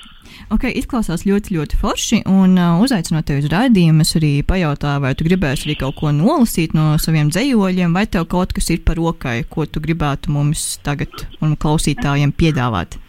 [0.51, 2.17] Ok, izklausās ļoti, ļoti forši.
[2.29, 6.11] Un, uh, uzaicinot tevi uz raidījumu, es arī pajautāju, vai tu gribēsi arī kaut ko
[6.11, 10.77] nolasīt no saviem dzējoļiem, vai tev kaut kas ir par rokai, ko tu gribētu mums
[10.83, 12.99] tagad un klausītājiem piedāvāt?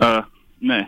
[0.00, 0.24] Uh,
[0.60, 0.86] nē.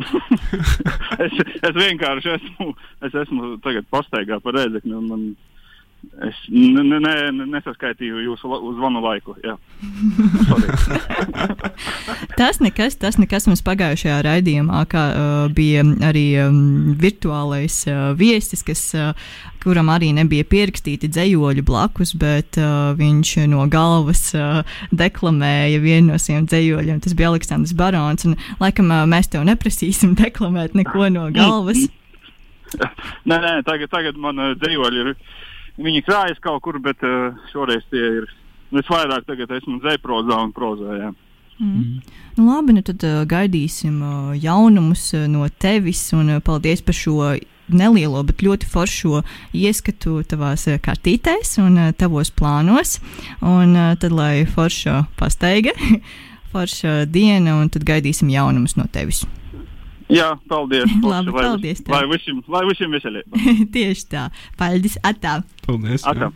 [1.24, 2.72] es, es vienkārši esmu,
[3.06, 4.96] es esmu tagad pastaigā par rēzekni.
[5.08, 5.30] Man,
[6.26, 8.48] es ne, ne, ne, nesaskaitīju jūsu
[8.78, 9.36] zvanu laiku.
[12.40, 15.18] tas nekas, tas nekas mums pagājušajā raidījumā, kā uh,
[15.54, 16.60] bija arī um,
[17.00, 19.14] virtuālais uh, viesis, kas uh,
[19.62, 26.20] kuram arī nebija pierakstīti dzējoļi blakus, bet uh, viņš no galvas uh, deklamēja vienu no
[26.20, 27.02] saviem dzējoļiem.
[27.04, 28.26] Tas bija Aleksandrs Barons.
[28.28, 31.88] Un, laikam uh, mēs tev neprasīsim deklamēt neko no galvas.
[33.28, 35.14] nē, nē, tagad, tagad man uh, dzējoļi ir.
[35.78, 38.30] Viņi krājas kaut kur, bet uh, šoreiz tie ir.
[38.70, 40.96] Es vairāk esmu dzēprozā un prozā.
[40.98, 41.12] Jā.
[41.60, 42.00] Mm.
[42.36, 46.96] Nu, labi, nu tad uh, gaidīsim uh, jaunumus uh, no tevis un uh, paldies par
[46.96, 47.34] šo
[47.74, 49.22] nelielo, bet ļoti foršo
[49.56, 52.98] ieskatu tavās eh, kartītēs un eh, tavos plānos.
[53.40, 55.74] Un eh, tad, lai forša pastaiga,
[56.52, 59.24] forša diena, un tad gaidīsim jaunumus no tevis.
[60.10, 60.90] Jā, paldies.
[61.12, 61.94] Labi, lai, paldies tev.
[61.94, 63.42] Lai visiem, lai visiem veselība.
[63.74, 64.28] Tieši tā.
[64.60, 64.98] Paldies!
[65.06, 65.40] Atā!
[65.66, 66.06] Paldies!
[66.08, 66.32] Atā.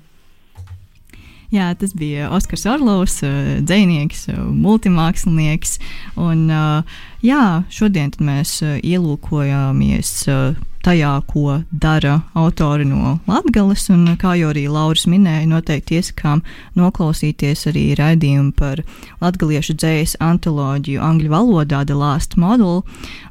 [1.54, 4.26] Jā, tas bija Oskars Orlovs, eh, dzinieks,
[4.58, 5.76] multimākslinieks.
[6.18, 13.89] Un, eh, jā, šodien tad mēs eh, ielūkojāmies eh, tajā, ko dara autori no Latvijas.
[14.20, 16.43] Kā jau arī Lauris minēja, noteikti iesakām
[16.78, 18.82] noklausīties arī raidījumu par
[19.22, 22.82] latviešu dzējas antoloģiju angļu valodā The Last Model.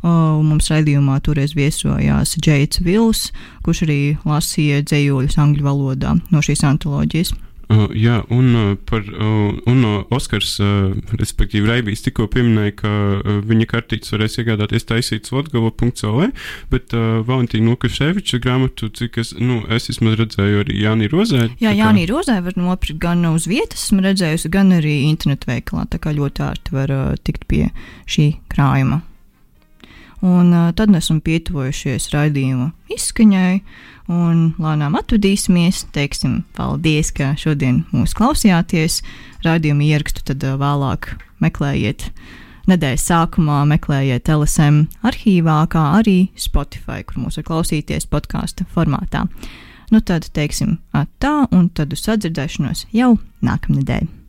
[0.02, 3.30] O, Mums raidījumā toreiz viesojās Džeits Vils,
[3.66, 7.34] kurš arī lasīja dzējoļus angļu valodā no šīs antoloģijas.
[7.72, 12.90] Uh, jā, un uh, par uh, un, uh, Oskars, uh, respektīvi, Raibijs tikko pieminēja, ka
[12.92, 16.28] uh, viņa kartītes varēs iegādāties taisītas latgala.cl,
[16.74, 16.92] bet
[17.28, 21.46] Valentīna Lukaševiča grāmatu, cik es, nu, es vismaz redzēju arī Jāni Rozē.
[21.64, 25.88] Jā, kā- Jānis Rozē var nopirkt gan uz vietas, esmu redzējusi, gan arī internetu veikalā.
[25.88, 26.94] Tā kā ļoti ērti var
[27.24, 27.70] tikt pie
[28.06, 29.02] šī krājuma.
[30.24, 33.58] Un tad esam pietuvojušies raidījuma izskaņai,
[34.08, 35.84] un lēnām atvadīsimies.
[35.96, 39.02] Teiksim, paldies, ka šodien mūs klausījāties.
[39.44, 41.12] Raidījumu ierakstu tad vēlāk
[41.44, 42.08] meklējiet.
[42.72, 49.26] Nedēļas sākumā meklējiet LSM arhīvā, kā arī Spotify, kur mūs var klausīties podkāstu formātā.
[49.92, 50.78] Nu tad teiksim
[51.20, 54.23] tā, un tad uz sadzirdēšanos jau nākamnedēļ.